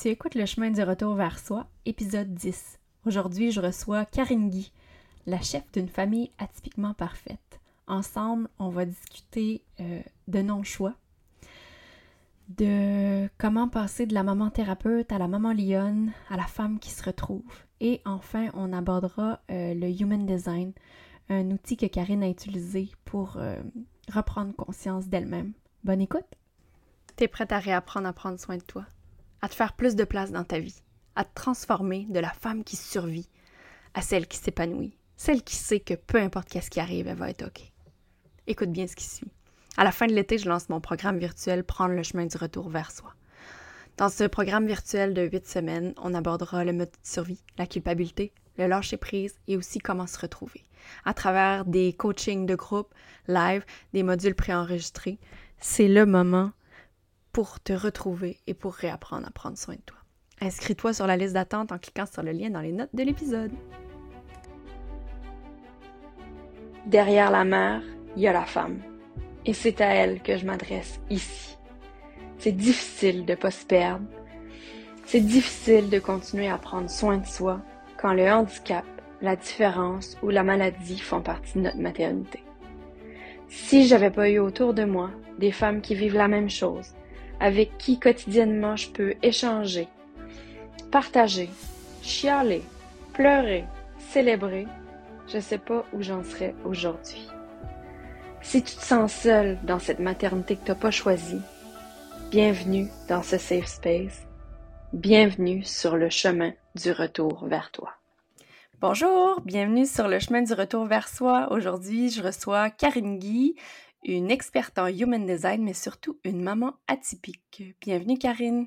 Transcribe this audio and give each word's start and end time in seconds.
Tu 0.00 0.08
écoutes 0.08 0.34
le 0.34 0.46
chemin 0.46 0.70
du 0.70 0.82
retour 0.82 1.14
vers 1.14 1.38
soi, 1.38 1.66
épisode 1.84 2.32
10. 2.32 2.78
Aujourd'hui, 3.04 3.50
je 3.50 3.60
reçois 3.60 4.06
Karine 4.06 4.48
Guy, 4.48 4.72
la 5.26 5.42
chef 5.42 5.70
d'une 5.72 5.90
famille 5.90 6.30
atypiquement 6.38 6.94
parfaite. 6.94 7.60
Ensemble, 7.86 8.48
on 8.58 8.70
va 8.70 8.86
discuter 8.86 9.62
euh, 9.78 10.00
de 10.26 10.40
non-choix, 10.40 10.94
de 12.48 13.28
comment 13.36 13.68
passer 13.68 14.06
de 14.06 14.14
la 14.14 14.22
maman 14.22 14.48
thérapeute 14.48 15.12
à 15.12 15.18
la 15.18 15.28
maman 15.28 15.52
lionne, 15.52 16.12
à 16.30 16.38
la 16.38 16.46
femme 16.46 16.78
qui 16.78 16.88
se 16.88 17.04
retrouve. 17.04 17.44
Et 17.80 18.00
enfin, 18.06 18.48
on 18.54 18.72
abordera 18.72 19.40
euh, 19.50 19.74
le 19.74 19.90
Human 20.00 20.24
Design, 20.24 20.72
un 21.28 21.50
outil 21.50 21.76
que 21.76 21.84
Karine 21.84 22.22
a 22.22 22.30
utilisé 22.30 22.88
pour 23.04 23.36
euh, 23.36 23.60
reprendre 24.10 24.56
conscience 24.56 25.08
d'elle-même. 25.08 25.52
Bonne 25.84 26.00
écoute! 26.00 26.38
T'es 27.16 27.28
prête 27.28 27.52
à 27.52 27.58
réapprendre 27.58 28.08
à 28.08 28.14
prendre 28.14 28.40
soin 28.40 28.56
de 28.56 28.62
toi? 28.62 28.86
À 29.42 29.48
te 29.48 29.54
faire 29.54 29.72
plus 29.72 29.96
de 29.96 30.04
place 30.04 30.32
dans 30.32 30.44
ta 30.44 30.58
vie, 30.58 30.82
à 31.16 31.24
te 31.24 31.34
transformer 31.34 32.06
de 32.08 32.20
la 32.20 32.30
femme 32.30 32.64
qui 32.64 32.76
survit 32.76 33.28
à 33.94 34.02
celle 34.02 34.26
qui 34.26 34.38
s'épanouit, 34.38 34.96
celle 35.16 35.42
qui 35.42 35.56
sait 35.56 35.80
que 35.80 35.94
peu 35.94 36.18
importe 36.18 36.48
qu'est-ce 36.48 36.70
qui 36.70 36.80
arrive, 36.80 37.08
elle 37.08 37.16
va 37.16 37.30
être 37.30 37.46
OK. 37.46 37.60
Écoute 38.46 38.70
bien 38.70 38.86
ce 38.86 38.96
qui 38.96 39.04
suit. 39.04 39.30
À 39.76 39.84
la 39.84 39.92
fin 39.92 40.06
de 40.06 40.12
l'été, 40.12 40.38
je 40.38 40.48
lance 40.48 40.68
mon 40.68 40.80
programme 40.80 41.18
virtuel 41.18 41.64
Prendre 41.64 41.94
le 41.94 42.02
chemin 42.02 42.26
du 42.26 42.36
retour 42.36 42.68
vers 42.68 42.90
soi. 42.90 43.14
Dans 43.96 44.08
ce 44.08 44.24
programme 44.24 44.66
virtuel 44.66 45.14
de 45.14 45.22
8 45.22 45.46
semaines, 45.46 45.94
on 45.98 46.14
abordera 46.14 46.64
le 46.64 46.72
mode 46.72 46.90
de 46.90 46.96
survie, 47.02 47.44
la 47.58 47.66
culpabilité, 47.66 48.32
le 48.56 48.66
lâcher 48.66 48.96
prise 48.96 49.38
et 49.46 49.56
aussi 49.56 49.78
comment 49.78 50.06
se 50.06 50.18
retrouver. 50.18 50.64
À 51.04 51.14
travers 51.14 51.64
des 51.64 51.92
coachings 51.92 52.46
de 52.46 52.54
groupe, 52.54 52.94
live, 53.28 53.64
des 53.92 54.02
modules 54.02 54.34
préenregistrés, 54.34 55.18
c'est 55.58 55.88
le 55.88 56.06
moment 56.06 56.52
pour 57.32 57.60
te 57.60 57.72
retrouver 57.72 58.38
et 58.46 58.54
pour 58.54 58.74
réapprendre 58.74 59.26
à 59.26 59.30
prendre 59.30 59.58
soin 59.58 59.74
de 59.74 59.80
toi. 59.80 59.98
Inscris-toi 60.40 60.94
sur 60.94 61.06
la 61.06 61.16
liste 61.16 61.34
d'attente 61.34 61.70
en 61.70 61.78
cliquant 61.78 62.06
sur 62.06 62.22
le 62.22 62.32
lien 62.32 62.50
dans 62.50 62.60
les 62.60 62.72
notes 62.72 62.94
de 62.94 63.02
l'épisode. 63.02 63.52
Derrière 66.86 67.30
la 67.30 67.44
mère, 67.44 67.82
il 68.16 68.22
y 68.22 68.28
a 68.28 68.32
la 68.32 68.46
femme. 68.46 68.80
Et 69.44 69.52
c'est 69.52 69.80
à 69.80 69.94
elle 69.94 70.22
que 70.22 70.36
je 70.36 70.46
m'adresse 70.46 71.00
ici. 71.10 71.56
C'est 72.38 72.52
difficile 72.52 73.26
de 73.26 73.32
ne 73.32 73.36
pas 73.36 73.50
se 73.50 73.66
perdre. 73.66 74.06
C'est 75.04 75.20
difficile 75.20 75.90
de 75.90 75.98
continuer 75.98 76.48
à 76.48 76.56
prendre 76.56 76.88
soin 76.88 77.18
de 77.18 77.26
soi 77.26 77.60
quand 77.98 78.14
le 78.14 78.30
handicap, 78.30 78.84
la 79.20 79.36
différence 79.36 80.16
ou 80.22 80.30
la 80.30 80.42
maladie 80.42 80.98
font 80.98 81.20
partie 81.20 81.58
de 81.58 81.64
notre 81.64 81.78
maternité. 81.78 82.42
Si 83.48 83.86
j'avais 83.86 84.10
pas 84.10 84.30
eu 84.30 84.38
autour 84.38 84.72
de 84.72 84.84
moi 84.84 85.10
des 85.38 85.52
femmes 85.52 85.82
qui 85.82 85.94
vivent 85.94 86.16
la 86.16 86.28
même 86.28 86.48
chose, 86.48 86.94
avec 87.40 87.76
qui 87.78 87.98
quotidiennement 87.98 88.76
je 88.76 88.90
peux 88.90 89.14
échanger, 89.22 89.88
partager, 90.92 91.48
chialer, 92.02 92.62
pleurer, 93.14 93.64
célébrer, 93.98 94.66
je 95.26 95.38
sais 95.40 95.58
pas 95.58 95.84
où 95.92 96.02
j'en 96.02 96.22
serais 96.22 96.54
aujourd'hui. 96.64 97.26
Si 98.42 98.62
tu 98.62 98.74
te 98.76 98.82
sens 98.82 99.12
seul 99.12 99.58
dans 99.64 99.78
cette 99.78 100.00
maternité 100.00 100.56
que 100.56 100.64
tu 100.64 100.70
n'as 100.70 100.76
pas 100.76 100.90
choisie, 100.90 101.40
bienvenue 102.30 102.88
dans 103.08 103.22
ce 103.22 103.38
safe 103.38 103.66
space. 103.66 104.26
Bienvenue 104.92 105.62
sur 105.62 105.96
le 105.96 106.10
chemin 106.10 106.52
du 106.74 106.90
retour 106.90 107.46
vers 107.46 107.70
toi. 107.70 107.92
Bonjour, 108.80 109.40
bienvenue 109.42 109.86
sur 109.86 110.08
le 110.08 110.18
chemin 110.18 110.42
du 110.42 110.52
retour 110.54 110.86
vers 110.86 111.06
soi. 111.06 111.48
Aujourd'hui, 111.52 112.10
je 112.10 112.22
reçois 112.22 112.70
Karine 112.70 113.18
Guy, 113.18 113.54
une 114.02 114.30
experte 114.30 114.78
en 114.78 114.86
human 114.86 115.26
design, 115.26 115.62
mais 115.62 115.74
surtout 115.74 116.18
une 116.24 116.42
maman 116.42 116.74
atypique. 116.88 117.62
Bienvenue, 117.80 118.18
Karine. 118.18 118.66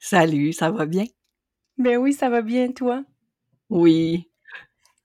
Salut, 0.00 0.52
ça 0.52 0.70
va 0.70 0.86
bien? 0.86 1.04
Ben 1.78 1.96
oui, 1.96 2.12
ça 2.12 2.28
va 2.28 2.42
bien, 2.42 2.72
toi? 2.72 3.04
Oui. 3.70 4.30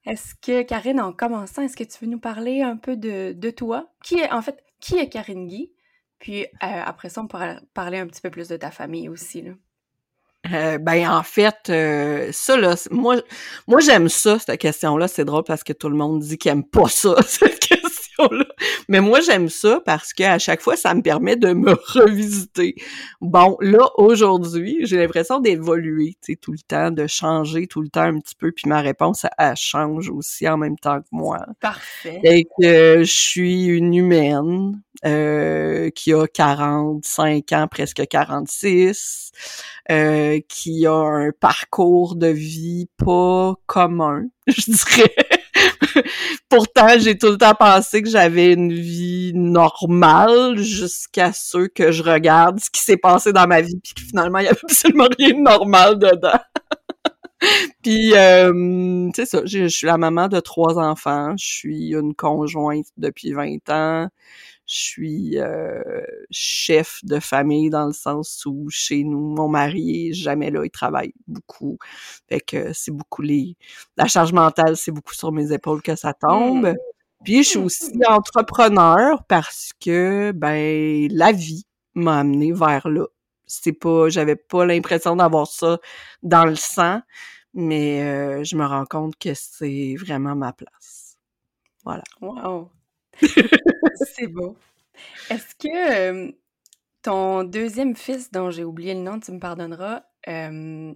Est-ce 0.05 0.35
que, 0.35 0.63
Karine, 0.63 0.99
en 0.99 1.13
commençant, 1.13 1.61
est-ce 1.61 1.77
que 1.77 1.83
tu 1.83 1.97
veux 2.01 2.11
nous 2.11 2.19
parler 2.19 2.61
un 2.61 2.77
peu 2.77 2.95
de, 2.97 3.33
de 3.33 3.49
toi? 3.51 3.91
Qui 4.03 4.15
est, 4.15 4.31
en 4.31 4.41
fait, 4.41 4.63
qui 4.79 4.97
est 4.97 5.09
Karine 5.09 5.47
Guy? 5.47 5.71
Puis 6.19 6.43
euh, 6.43 6.47
après 6.61 7.09
ça, 7.09 7.21
on 7.21 7.27
pourra 7.27 7.55
parler 7.73 7.97
un 7.97 8.07
petit 8.07 8.21
peu 8.21 8.29
plus 8.29 8.47
de 8.47 8.57
ta 8.57 8.71
famille 8.71 9.09
aussi, 9.09 9.41
là. 9.41 9.51
Euh, 10.51 10.79
ben 10.79 11.07
en 11.07 11.21
fait, 11.21 11.69
euh, 11.69 12.31
ça 12.31 12.57
là, 12.57 12.73
moi, 12.89 13.17
moi 13.67 13.79
j'aime 13.79 14.09
ça 14.09 14.39
cette 14.39 14.59
question-là. 14.59 15.07
C'est 15.07 15.23
drôle 15.23 15.43
parce 15.43 15.63
que 15.63 15.71
tout 15.71 15.87
le 15.87 15.95
monde 15.95 16.19
dit 16.19 16.39
qu'il 16.39 16.51
aime 16.51 16.63
pas 16.63 16.87
ça 16.87 17.15
cette 17.27 17.59
Mais 18.87 19.01
moi, 19.01 19.19
j'aime 19.21 19.49
ça 19.49 19.81
parce 19.85 20.13
qu'à 20.13 20.39
chaque 20.39 20.61
fois, 20.61 20.75
ça 20.75 20.93
me 20.93 21.01
permet 21.01 21.35
de 21.35 21.53
me 21.53 21.71
revisiter. 21.93 22.75
Bon, 23.19 23.57
là, 23.61 23.89
aujourd'hui, 23.95 24.79
j'ai 24.81 24.97
l'impression 24.97 25.39
d'évoluer, 25.39 26.15
tu 26.21 26.33
sais, 26.33 26.35
tout 26.35 26.51
le 26.51 26.59
temps, 26.59 26.91
de 26.91 27.07
changer 27.07 27.67
tout 27.67 27.81
le 27.81 27.89
temps 27.89 28.01
un 28.01 28.19
petit 28.19 28.35
peu, 28.35 28.51
puis 28.51 28.67
ma 28.67 28.81
réponse, 28.81 29.25
elle, 29.37 29.55
change 29.55 30.09
aussi 30.09 30.47
en 30.47 30.57
même 30.57 30.77
temps 30.77 30.99
que 30.99 31.07
moi. 31.11 31.39
Parfait. 31.59 32.19
Et 32.23 32.45
que 32.59 33.03
je 33.03 33.11
suis 33.11 33.65
une 33.65 33.93
humaine 33.93 34.81
euh, 35.05 35.89
qui 35.89 36.13
a 36.13 36.27
45 36.27 37.51
ans, 37.53 37.67
presque 37.67 38.05
46, 38.07 39.31
euh, 39.89 40.39
qui 40.47 40.85
a 40.85 40.93
un 40.93 41.31
parcours 41.31 42.15
de 42.15 42.27
vie 42.27 42.87
pas 42.97 43.55
commun, 43.65 44.27
je 44.47 44.71
dirais. 44.71 45.40
Pourtant, 46.49 46.99
j'ai 46.99 47.17
tout 47.17 47.29
le 47.29 47.37
temps 47.37 47.55
pensé 47.55 48.01
que 48.01 48.09
j'avais 48.09 48.53
une 48.53 48.73
vie 48.73 49.31
normale 49.33 50.57
jusqu'à 50.57 51.33
ce 51.33 51.67
que 51.67 51.91
je 51.91 52.03
regarde 52.03 52.59
ce 52.59 52.69
qui 52.69 52.81
s'est 52.81 52.97
passé 52.97 53.33
dans 53.33 53.47
ma 53.47 53.61
vie 53.61 53.79
puis 53.83 53.93
que 53.93 54.01
finalement, 54.01 54.39
il 54.39 54.45
y 54.45 54.47
avait 54.47 54.59
absolument 54.63 55.07
rien 55.17 55.29
de 55.29 55.41
normal 55.41 55.99
dedans. 55.99 56.39
puis, 57.83 58.13
euh, 58.15 59.09
c'est 59.15 59.25
ça, 59.25 59.41
je 59.45 59.67
suis 59.67 59.87
la 59.87 59.97
maman 59.97 60.27
de 60.27 60.39
trois 60.39 60.77
enfants, 60.77 61.35
je 61.37 61.45
suis 61.45 61.93
une 61.93 62.13
conjointe 62.13 62.87
depuis 62.97 63.33
20 63.33 63.69
ans, 63.69 64.07
je 64.71 64.79
suis 64.79 65.37
euh, 65.37 66.01
chef 66.29 67.01
de 67.03 67.19
famille 67.19 67.69
dans 67.69 67.87
le 67.87 67.91
sens 67.91 68.45
où 68.45 68.69
chez 68.69 69.03
nous, 69.03 69.35
mon 69.35 69.49
mari 69.49 70.07
est 70.07 70.13
jamais 70.13 70.49
là, 70.49 70.63
il 70.63 70.71
travaille 70.71 71.13
beaucoup. 71.27 71.77
Fait 72.29 72.39
que 72.39 72.71
c'est 72.71 72.91
beaucoup 72.91 73.21
les... 73.21 73.57
La 73.97 74.07
charge 74.07 74.31
mentale, 74.31 74.77
c'est 74.77 74.93
beaucoup 74.93 75.13
sur 75.13 75.33
mes 75.33 75.51
épaules 75.51 75.81
que 75.81 75.97
ça 75.97 76.13
tombe. 76.13 76.67
Mmh. 76.67 76.75
Puis 77.25 77.43
je 77.43 77.49
suis 77.49 77.59
aussi 77.59 77.91
entrepreneur 78.07 79.25
parce 79.25 79.73
que, 79.81 80.31
ben, 80.33 81.09
la 81.11 81.33
vie 81.33 81.65
m'a 81.93 82.19
amené 82.19 82.53
vers 82.53 82.87
là. 82.87 83.07
C'est 83.47 83.73
pas... 83.73 84.07
J'avais 84.07 84.37
pas 84.37 84.65
l'impression 84.65 85.17
d'avoir 85.17 85.47
ça 85.47 85.79
dans 86.23 86.45
le 86.45 86.55
sang, 86.55 87.01
mais 87.53 88.03
euh, 88.03 88.45
je 88.45 88.55
me 88.55 88.65
rends 88.65 88.85
compte 88.85 89.17
que 89.17 89.33
c'est 89.33 89.95
vraiment 89.99 90.33
ma 90.33 90.53
place. 90.53 91.17
Voilà. 91.83 92.03
Wow! 92.21 92.69
C'est 93.19 94.27
beau. 94.27 94.55
Est-ce 95.29 95.55
que, 95.55 96.33
ton 97.01 97.43
deuxième 97.43 97.95
fils, 97.95 98.31
dont 98.31 98.51
j'ai 98.51 98.63
oublié 98.63 98.93
le 98.93 99.01
nom, 99.01 99.19
tu 99.19 99.31
me 99.31 99.39
pardonneras, 99.39 100.03
on 100.27 100.95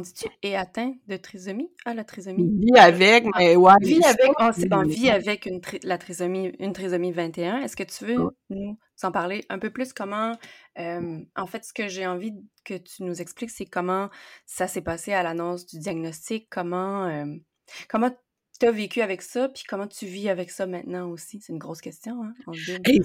dit-tu 0.00 0.26
est 0.42 0.56
atteint 0.56 0.94
de 1.06 1.16
trisomie? 1.16 1.70
Ah, 1.84 1.94
la 1.94 2.02
trisomie? 2.02 2.50
Vit 2.58 2.78
avec, 2.78 3.26
ah, 3.26 3.38
mais 3.38 3.54
ouais, 3.54 3.72
Vit 3.80 4.04
avec, 4.04 4.32
oh, 4.40 4.50
c'est 4.52 4.68
bon, 4.68 4.82
vit 4.82 5.08
avec 5.08 5.46
une 5.46 5.60
la 5.84 5.98
trisomie 5.98 6.48
une 6.58 6.72
trisomie 6.72 7.12
21. 7.12 7.62
Est-ce 7.62 7.76
que 7.76 7.84
tu 7.84 8.06
veux 8.06 8.16
nous 8.50 8.76
en 9.02 9.12
parler 9.12 9.44
un 9.50 9.60
peu 9.60 9.70
plus? 9.70 9.92
Comment, 9.92 10.32
en 10.76 11.46
fait, 11.46 11.64
ce 11.64 11.72
que 11.72 11.86
j'ai 11.86 12.06
envie 12.06 12.32
que 12.64 12.74
tu 12.74 13.04
nous 13.04 13.20
expliques, 13.20 13.50
c'est 13.50 13.66
comment 13.66 14.10
ça 14.46 14.66
s'est 14.66 14.82
passé 14.82 15.12
à 15.12 15.22
l'annonce 15.22 15.64
du 15.66 15.78
diagnostic, 15.78 16.48
comment, 16.50 17.24
comment 17.88 18.10
tu 18.64 18.68
as 18.68 18.72
vécu 18.72 19.02
avec 19.02 19.20
ça, 19.20 19.48
puis 19.48 19.62
comment 19.68 19.86
tu 19.86 20.06
vis 20.06 20.30
avec 20.30 20.50
ça 20.50 20.66
maintenant 20.66 21.10
aussi? 21.10 21.40
C'est 21.40 21.52
une 21.52 21.58
grosse 21.58 21.82
question, 21.82 22.22
hein? 22.24 22.32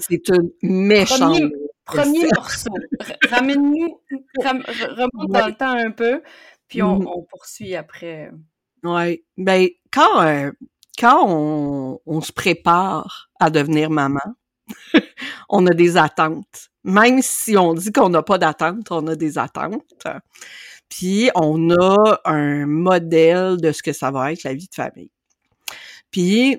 c'est 0.00 0.28
une 0.28 0.50
méchante. 0.62 1.38
Premier, 1.84 2.28
morceau. 2.34 2.70
Ramène-nous, 3.28 4.00
remonte 4.38 5.30
dans 5.30 5.46
le 5.46 5.54
temps 5.54 5.72
un 5.72 5.90
peu, 5.90 6.22
puis 6.68 6.82
on, 6.82 7.00
poursuit 7.28 7.74
après. 7.74 8.30
Oui. 8.84 9.22
Ben, 9.36 9.68
quand, 9.92 10.22
euh, 10.22 10.50
quand 10.98 11.24
on, 11.26 12.00
on, 12.06 12.20
se 12.20 12.32
prépare 12.32 13.30
à 13.38 13.50
devenir 13.50 13.90
maman, 13.90 14.20
on 15.48 15.66
a 15.66 15.74
des 15.74 15.96
attentes. 15.96 16.70
Même 16.84 17.20
si 17.22 17.56
on 17.58 17.74
dit 17.74 17.92
qu'on 17.92 18.08
n'a 18.08 18.22
pas 18.22 18.38
d'attentes, 18.38 18.90
on 18.90 19.06
a 19.08 19.16
des 19.16 19.36
attentes. 19.36 20.06
Puis 20.88 21.30
on 21.34 21.70
a 21.70 22.20
un 22.24 22.66
modèle 22.66 23.58
de 23.60 23.72
ce 23.72 23.82
que 23.82 23.92
ça 23.92 24.10
va 24.10 24.32
être 24.32 24.44
la 24.44 24.54
vie 24.54 24.68
de 24.68 24.74
famille. 24.74 25.10
Puis 26.10 26.58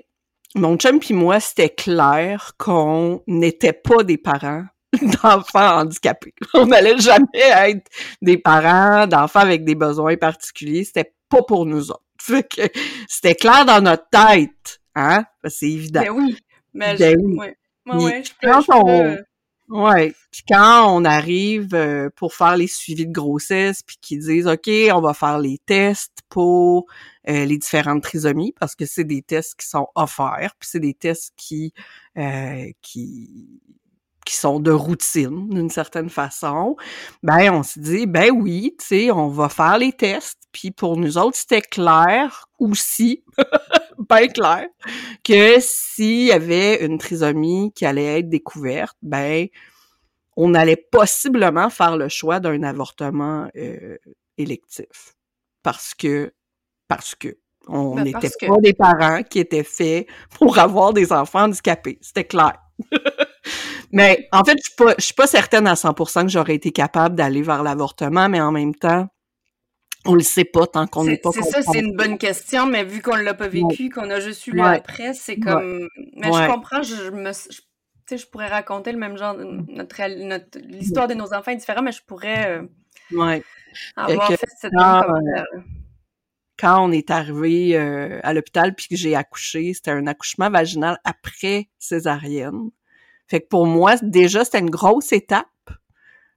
mon 0.54 0.76
chum 0.76 1.00
puis 1.00 1.14
moi, 1.14 1.40
c'était 1.40 1.70
clair 1.70 2.52
qu'on 2.58 3.22
n'était 3.26 3.72
pas 3.72 4.02
des 4.02 4.18
parents 4.18 4.64
d'enfants 5.22 5.80
handicapés. 5.80 6.34
On 6.54 6.66
n'allait 6.66 6.98
jamais 6.98 7.26
être 7.34 7.90
des 8.20 8.38
parents 8.38 9.06
d'enfants 9.06 9.40
avec 9.40 9.64
des 9.64 9.74
besoins 9.74 10.16
particuliers. 10.16 10.84
C'était 10.84 11.14
pas 11.28 11.42
pour 11.42 11.66
nous 11.66 11.90
autres. 11.90 12.02
c'était 13.08 13.34
clair 13.34 13.64
dans 13.64 13.80
notre 13.80 14.08
tête, 14.10 14.80
hein? 14.94 15.24
C'est 15.48 15.70
évident. 15.70 16.02
Ben 16.02 16.10
oui. 16.10 16.36
Mais 16.74 16.96
ben 16.96 17.18
oui. 17.20 17.38
Ouais. 17.38 17.56
Ouais, 17.84 18.22
je 18.22 18.32
peux, 18.40 19.24
Ouais. 19.72 20.14
Puis 20.30 20.42
quand 20.46 20.94
on 20.94 21.02
arrive 21.06 21.74
euh, 21.74 22.10
pour 22.14 22.34
faire 22.34 22.58
les 22.58 22.66
suivis 22.66 23.06
de 23.06 23.12
grossesse, 23.12 23.82
puis 23.82 23.96
qu'ils 24.02 24.18
disent 24.18 24.46
OK, 24.46 24.68
on 24.92 25.00
va 25.00 25.14
faire 25.14 25.38
les 25.38 25.56
tests 25.64 26.18
pour 26.28 26.84
euh, 27.26 27.46
les 27.46 27.56
différentes 27.56 28.02
trisomies, 28.02 28.52
parce 28.60 28.74
que 28.74 28.84
c'est 28.84 29.04
des 29.04 29.22
tests 29.22 29.54
qui 29.58 29.66
sont 29.66 29.88
offerts, 29.94 30.54
puis 30.58 30.68
c'est 30.70 30.80
des 30.80 30.92
tests 30.92 31.32
qui 31.38 31.72
euh, 32.18 32.70
qui 32.82 33.62
qui 34.32 34.38
sont 34.38 34.60
de 34.60 34.70
routine 34.70 35.50
d'une 35.50 35.68
certaine 35.68 36.08
façon, 36.08 36.74
ben 37.22 37.52
on 37.52 37.62
se 37.62 37.78
dit 37.78 38.06
ben 38.06 38.30
oui, 38.30 38.74
tu 38.80 38.86
sais, 38.86 39.10
on 39.10 39.28
va 39.28 39.50
faire 39.50 39.76
les 39.76 39.92
tests, 39.92 40.38
puis 40.52 40.70
pour 40.70 40.96
nous 40.96 41.18
autres 41.18 41.36
c'était 41.36 41.60
clair 41.60 42.46
aussi, 42.58 43.22
bien 44.08 44.28
clair, 44.28 44.68
que 45.22 45.56
s'il 45.60 46.24
y 46.28 46.32
avait 46.32 46.82
une 46.82 46.96
trisomie 46.96 47.72
qui 47.74 47.84
allait 47.84 48.20
être 48.20 48.30
découverte, 48.30 48.96
ben 49.02 49.48
on 50.34 50.54
allait 50.54 50.76
possiblement 50.90 51.68
faire 51.68 51.98
le 51.98 52.08
choix 52.08 52.40
d'un 52.40 52.62
avortement 52.62 53.48
euh, 53.54 53.98
électif, 54.38 55.14
parce 55.62 55.92
que 55.92 56.32
parce 56.88 57.14
que 57.14 57.36
on 57.68 57.96
Ben, 57.96 58.04
n'était 58.04 58.30
que- 58.30 58.46
pas 58.46 58.56
des 58.62 58.72
parents 58.72 59.22
qui 59.22 59.40
étaient 59.40 59.62
faits 59.62 60.06
pour 60.38 60.58
avoir 60.58 60.94
des 60.94 61.12
enfants 61.12 61.42
handicapés, 61.42 61.98
c'était 62.00 62.24
clair. 62.24 62.54
mais 63.92 64.28
en 64.32 64.44
fait, 64.44 64.56
je 64.58 64.62
suis 64.70 64.74
pas, 64.76 64.94
je 64.98 65.04
suis 65.04 65.14
pas 65.14 65.26
certaine 65.26 65.66
à 65.66 65.74
100% 65.74 66.22
que 66.22 66.28
j'aurais 66.28 66.54
été 66.54 66.72
capable 66.72 67.14
d'aller 67.14 67.42
vers 67.42 67.62
l'avortement, 67.62 68.28
mais 68.28 68.40
en 68.40 68.50
même 68.52 68.74
temps, 68.74 69.08
on 70.04 70.14
le 70.14 70.20
sait 70.22 70.44
pas 70.44 70.66
tant 70.66 70.86
qu'on 70.88 71.04
n'est 71.04 71.16
pas 71.18 71.30
c'est 71.32 71.42
ça, 71.42 71.62
c'est 71.62 71.78
une 71.78 71.94
bonne 71.96 72.18
question, 72.18 72.66
mais 72.66 72.82
vu 72.84 73.00
qu'on 73.02 73.14
l'a 73.14 73.34
pas 73.34 73.46
vécu, 73.48 73.88
qu'on 73.88 74.10
a 74.10 74.18
juste 74.18 74.46
eu 74.48 74.52
le 74.52 74.62
Ouais. 74.62 74.76
après, 74.76 75.14
c'est 75.14 75.36
comme. 75.38 75.86
Mais 76.16 76.26
je 76.32 76.46
comprends, 76.50 76.82
je, 76.82 76.94
je 76.96 77.10
me. 77.10 77.30
je- 77.32 77.60
tu 78.08 78.16
sais, 78.16 78.18
je 78.18 78.26
pourrais 78.26 78.48
raconter 78.48 78.90
le 78.90 78.98
même 78.98 79.16
genre. 79.16 79.34
Notre, 79.36 80.58
L'histoire 80.58 81.06
de 81.06 81.14
nos 81.14 81.32
enfants 81.32 81.52
est 81.52 81.56
différente, 81.56 81.84
mais 81.84 81.92
je 81.92 82.02
pourrais 82.04 82.58
euh, 82.58 82.62
Ouais. 83.16 83.44
avoir 83.96 84.28
que- 84.28 84.34
fait 84.36 84.46
cette 84.58 84.72
même 84.72 85.02
commentaire. 85.02 85.44
quand 86.58 86.84
on 86.84 86.90
est 86.90 87.10
arrivé 87.12 87.76
euh, 87.76 88.18
à 88.24 88.34
l'hôpital 88.34 88.74
puis 88.74 88.88
que 88.88 88.96
j'ai 88.96 89.14
accouché, 89.14 89.72
c'était 89.72 89.92
un 89.92 90.08
accouchement 90.08 90.50
vaginal 90.50 90.98
après 91.04 91.68
césarienne. 91.78 92.70
Fait 93.32 93.40
que 93.40 93.48
pour 93.48 93.64
moi, 93.64 93.96
déjà, 94.02 94.44
c'était 94.44 94.58
une 94.58 94.68
grosse 94.68 95.10
étape 95.10 95.46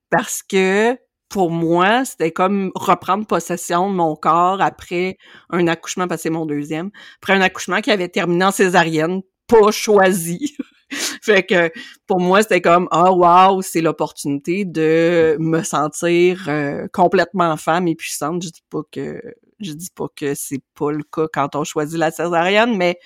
parce 0.09 0.41
que 0.41 0.97
pour 1.27 1.51
moi, 1.51 2.05
c'était 2.05 2.31
comme 2.31 2.71
reprendre 2.73 3.27
possession 3.27 3.89
de 3.89 3.95
mon 3.95 4.15
corps 4.15 4.61
après 4.61 5.17
un 5.49 5.67
accouchement, 5.67 6.07
parce 6.07 6.19
que 6.19 6.23
c'est 6.23 6.29
mon 6.29 6.45
deuxième, 6.45 6.91
après 7.21 7.33
un 7.33 7.41
accouchement 7.41 7.81
qui 7.81 7.91
avait 7.91 8.07
terminé 8.07 8.45
en 8.45 8.51
césarienne, 8.51 9.23
pas 9.45 9.71
choisi. 9.71 10.55
fait 11.21 11.43
que 11.43 11.69
pour 12.07 12.21
moi, 12.21 12.43
c'était 12.43 12.61
comme 12.61 12.87
ah 12.91 13.11
wow, 13.11 13.61
c'est 13.61 13.81
l'opportunité 13.81 14.63
de 14.63 15.35
me 15.37 15.63
sentir 15.63 16.45
euh, 16.47 16.87
complètement 16.93 17.57
femme 17.57 17.89
et 17.89 17.95
puissante. 17.95 18.41
Je 18.41 18.47
dis 18.51 18.63
pas 18.69 18.83
que 18.89 19.21
je 19.59 19.73
dis 19.73 19.91
pas 19.93 20.07
que 20.15 20.33
c'est 20.33 20.63
pas 20.79 20.93
le 20.93 21.03
cas 21.03 21.27
quand 21.33 21.57
on 21.57 21.65
choisit 21.65 21.99
la 21.99 22.11
césarienne, 22.11 22.77
mais 22.77 22.97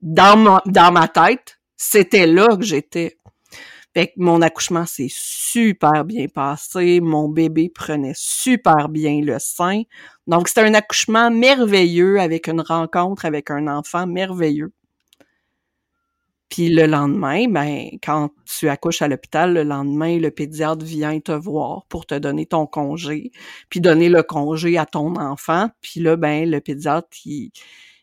dans 0.00 0.62
dans 0.64 0.90
ma 0.90 1.06
tête, 1.08 1.58
c'était 1.76 2.26
là 2.26 2.56
que 2.56 2.64
j'étais. 2.64 3.18
Fait 3.96 4.08
que 4.08 4.12
mon 4.18 4.42
accouchement 4.42 4.84
s'est 4.84 5.08
super 5.10 6.04
bien 6.04 6.26
passé, 6.28 7.00
mon 7.00 7.30
bébé 7.30 7.70
prenait 7.74 8.12
super 8.14 8.90
bien 8.90 9.22
le 9.22 9.38
sein. 9.38 9.84
Donc 10.26 10.48
c'était 10.48 10.60
un 10.60 10.74
accouchement 10.74 11.30
merveilleux 11.30 12.20
avec 12.20 12.46
une 12.46 12.60
rencontre 12.60 13.24
avec 13.24 13.50
un 13.50 13.66
enfant 13.68 14.06
merveilleux. 14.06 14.74
Puis 16.50 16.68
le 16.68 16.84
lendemain, 16.84 17.48
ben 17.48 17.88
quand 18.02 18.32
tu 18.44 18.68
accouches 18.68 19.00
à 19.00 19.08
l'hôpital, 19.08 19.54
le 19.54 19.62
lendemain, 19.62 20.18
le 20.18 20.30
pédiatre 20.30 20.84
vient 20.84 21.18
te 21.18 21.32
voir 21.32 21.86
pour 21.88 22.04
te 22.04 22.14
donner 22.14 22.44
ton 22.44 22.66
congé, 22.66 23.30
puis 23.70 23.80
donner 23.80 24.10
le 24.10 24.22
congé 24.22 24.76
à 24.76 24.84
ton 24.84 25.16
enfant. 25.16 25.70
Puis 25.80 26.00
là, 26.00 26.16
ben 26.16 26.50
le 26.50 26.60
pédiatre, 26.60 27.08
il, 27.24 27.50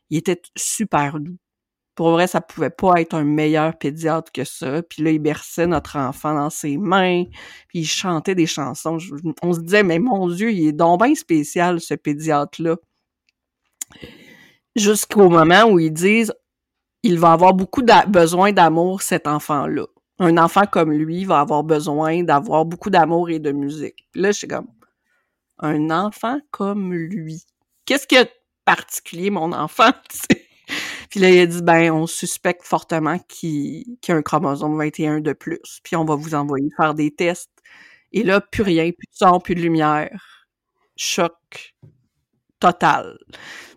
il 0.10 0.18
était 0.18 0.42
super 0.56 1.20
doux. 1.20 1.38
Pour 1.96 2.12
vrai, 2.12 2.26
ça 2.26 2.42
pouvait 2.42 2.72
pas 2.72 3.00
être 3.00 3.14
un 3.14 3.24
meilleur 3.24 3.78
pédiatre 3.78 4.32
que 4.32 4.44
ça. 4.44 4.82
Puis 4.82 5.04
là, 5.04 5.12
il 5.12 5.20
berçait 5.20 5.68
notre 5.68 5.98
enfant 5.98 6.34
dans 6.34 6.50
ses 6.50 6.78
mains, 6.78 7.26
puis 7.68 7.80
il 7.80 7.86
chantait 7.86 8.36
des 8.36 8.48
chansons. 8.48 8.98
On 9.44 9.54
se 9.54 9.60
disait, 9.60 9.84
mais 9.84 10.00
mon 10.00 10.28
Dieu, 10.28 10.52
il 10.52 10.68
est 10.68 10.72
donc 10.72 11.04
bien 11.04 11.14
spécial, 11.14 11.80
ce 11.80 11.94
pédiatre-là. 11.94 12.78
Jusqu'au 14.76 15.30
moment 15.30 15.66
où 15.66 15.80
ils 15.80 15.94
disent, 15.94 16.34
il 17.04 17.20
va 17.20 17.34
avoir 17.34 17.54
beaucoup 17.54 17.84
besoin 18.08 18.54
d'amour, 18.54 19.02
cet 19.04 19.28
enfant-là. 19.28 19.86
Un 20.20 20.38
enfant 20.38 20.66
comme 20.66 20.92
lui 20.92 21.26
va 21.26 21.42
avoir 21.42 21.64
besoin 21.64 22.24
d'avoir 22.24 22.66
beaucoup 22.66 22.90
d'amour 22.90 23.30
et 23.30 23.40
de 23.40 23.52
musique. 23.52 24.08
Puis 24.12 24.22
là, 24.22 24.32
je 24.32 24.38
suis 24.38 24.48
comme, 24.48 24.68
un 25.60 25.92
enfant 25.92 26.40
comme 26.50 26.94
lui. 26.94 27.44
Qu'est-ce 27.86 28.08
qu'il 28.08 28.18
y 28.18 28.22
a 28.22 28.26
de 28.26 28.32
particulier, 28.66 29.30
mon 29.30 29.52
enfant? 29.52 29.92
tu 30.10 30.18
sais? 30.18 30.48
Puis 31.14 31.20
là, 31.20 31.30
il 31.30 31.40
a 31.42 31.46
dit, 31.46 31.62
ben, 31.62 31.92
on 31.92 32.08
suspecte 32.08 32.64
fortement 32.64 33.20
qu'il 33.28 33.82
y 34.08 34.12
a 34.12 34.16
un 34.16 34.24
chromosome 34.24 34.76
21 34.80 35.20
de 35.20 35.34
plus. 35.34 35.80
Puis 35.84 35.96
on 35.96 36.06
va 36.06 36.16
vous 36.16 36.34
envoyer 36.34 36.70
faire 36.76 36.96
des 36.96 37.12
tests. 37.12 37.52
Et 38.14 38.24
là, 38.24 38.42
plus 38.42 38.64
rien, 38.64 38.86
plus 38.86 39.06
de 39.12 39.16
son, 39.16 39.40
plus 39.40 39.54
de 39.54 39.60
lumière. 39.62 40.48
Choc 40.96 41.76
total. 42.60 43.20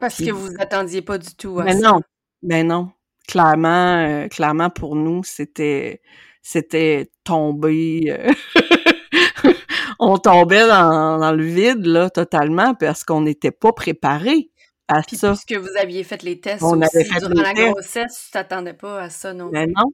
Parce 0.00 0.16
que 0.16 0.30
vous 0.30 0.48
attendiez 0.58 1.02
pas 1.02 1.18
du 1.18 1.34
tout 1.36 1.60
à 1.60 1.64
Ben 1.64 1.78
ça. 1.78 1.92
non, 1.92 2.00
ben 2.42 2.66
non. 2.66 2.90
Clairement, 3.28 3.98
euh, 3.98 4.28
clairement 4.28 4.70
pour 4.70 4.96
nous, 4.96 5.22
c'était 5.22 6.00
c'était 6.40 7.10
tomber. 7.22 8.04
euh, 8.18 8.32
on 9.98 10.16
tombait 10.16 10.66
dans, 10.66 11.18
dans 11.18 11.32
le 11.32 11.44
vide 11.44 11.84
là 11.84 12.08
totalement 12.08 12.74
parce 12.74 13.04
qu'on 13.04 13.20
n'était 13.20 13.50
pas 13.50 13.72
préparé 13.74 14.50
à 14.88 15.02
Puis 15.02 15.16
ça. 15.16 15.32
puisque 15.32 15.54
vous 15.60 15.76
aviez 15.78 16.04
fait 16.04 16.22
les 16.22 16.40
tests 16.40 16.62
On 16.62 16.80
aussi 16.80 16.96
avait 16.96 17.04
fait 17.04 17.18
durant 17.20 17.42
la 17.42 17.52
tests. 17.54 17.72
grossesse, 17.72 18.22
tu 18.26 18.30
t'attendais 18.32 18.74
pas 18.74 19.02
à 19.02 19.10
ça 19.10 19.32
non? 19.34 19.50
Ben 19.50 19.66
plus. 19.66 19.74
non. 19.76 19.92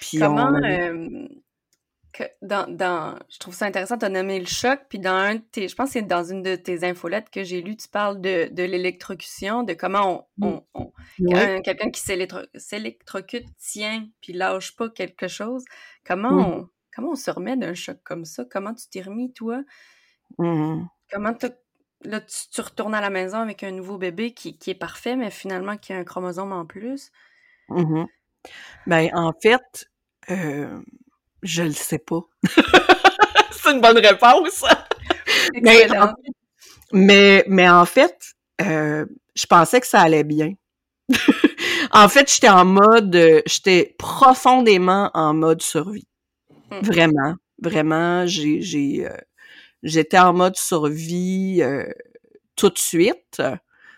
Puis 0.00 0.18
Comment, 0.18 0.50
on- 0.52 0.64
euh, 0.64 1.28
que 2.12 2.24
dans, 2.42 2.66
dans, 2.68 3.16
je 3.28 3.38
trouve 3.38 3.54
ça 3.54 3.66
intéressant, 3.66 3.96
tu 3.98 4.04
as 4.04 4.08
nommé 4.08 4.40
le 4.40 4.46
choc, 4.46 4.80
puis 4.88 4.98
dans 4.98 5.10
un 5.14 5.34
de 5.36 5.42
tes, 5.52 5.68
je 5.68 5.76
pense 5.76 5.88
que 5.88 5.92
c'est 5.92 6.02
dans 6.02 6.24
une 6.24 6.42
de 6.42 6.56
tes 6.56 6.82
infolettes 6.84 7.30
que 7.30 7.44
j'ai 7.44 7.60
lu, 7.62 7.76
tu 7.76 7.86
parles 7.88 8.20
de, 8.20 8.48
de 8.50 8.62
l'électrocution, 8.64 9.62
de 9.62 9.74
comment 9.74 10.26
on, 10.40 10.46
on- 10.46 10.64
on- 10.74 11.60
quelqu'un 11.62 11.90
qui 11.90 12.00
s'électro- 12.00 12.46
s'électrocute 12.56 13.46
tient, 13.58 14.08
puis 14.22 14.32
lâche 14.32 14.74
pas 14.74 14.88
quelque 14.88 15.28
chose. 15.28 15.64
Comment, 16.04 16.32
Mhm. 16.32 16.40
on, 16.44 16.68
comment 16.96 17.10
on 17.12 17.16
se 17.16 17.30
remet 17.30 17.56
d'un 17.56 17.74
choc 17.74 17.98
comme 18.02 18.24
ça? 18.24 18.44
Comment 18.50 18.74
tu 18.74 18.88
t'es 18.88 19.02
remis, 19.02 19.32
toi? 19.32 19.62
Mhm. 20.38 20.88
Comment 21.12 21.34
t'as- 21.34 21.50
là, 22.02 22.20
tu, 22.20 22.36
tu 22.52 22.60
retournes 22.60 22.94
à 22.94 23.00
la 23.00 23.10
maison 23.10 23.38
avec 23.38 23.62
un 23.62 23.70
nouveau 23.70 23.98
bébé 23.98 24.32
qui, 24.32 24.56
qui 24.58 24.70
est 24.70 24.74
parfait, 24.74 25.16
mais 25.16 25.30
finalement 25.30 25.76
qui 25.76 25.92
a 25.92 25.96
un 25.96 26.04
chromosome 26.04 26.52
en 26.52 26.66
plus? 26.66 27.10
Mhm. 27.68 28.06
Ben, 28.86 29.10
en 29.14 29.32
fait, 29.32 29.88
euh, 30.30 30.80
je 31.42 31.62
le 31.62 31.72
sais 31.72 31.98
pas. 31.98 32.20
C'est 33.52 33.72
une 33.72 33.80
bonne 33.80 33.98
réponse. 33.98 34.64
Mais 35.62 35.90
en, 35.98 36.12
mais, 36.92 37.44
mais 37.48 37.68
en 37.68 37.84
fait, 37.84 38.34
euh, 38.60 39.04
je 39.34 39.46
pensais 39.46 39.80
que 39.80 39.86
ça 39.86 40.00
allait 40.00 40.24
bien. 40.24 40.52
en 41.92 42.08
fait, 42.08 42.32
j'étais 42.32 42.48
en 42.48 42.64
mode, 42.64 43.42
j'étais 43.46 43.94
profondément 43.98 45.10
en 45.14 45.34
mode 45.34 45.62
survie. 45.62 46.06
Mm. 46.70 46.80
Vraiment, 46.82 47.34
vraiment, 47.62 48.26
j'ai, 48.26 48.60
j'ai, 48.60 49.08
euh, 49.08 49.16
j'étais 49.82 50.18
en 50.18 50.32
mode 50.32 50.56
survie 50.56 51.60
euh, 51.62 51.84
tout 52.56 52.70
de 52.70 52.78
suite 52.78 53.42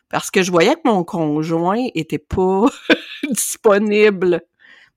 parce 0.09 0.31
que 0.31 0.43
je 0.43 0.51
voyais 0.51 0.75
que 0.75 0.81
mon 0.85 1.05
conjoint 1.05 1.87
était 1.95 2.19
pas 2.19 2.67
disponible. 3.31 4.43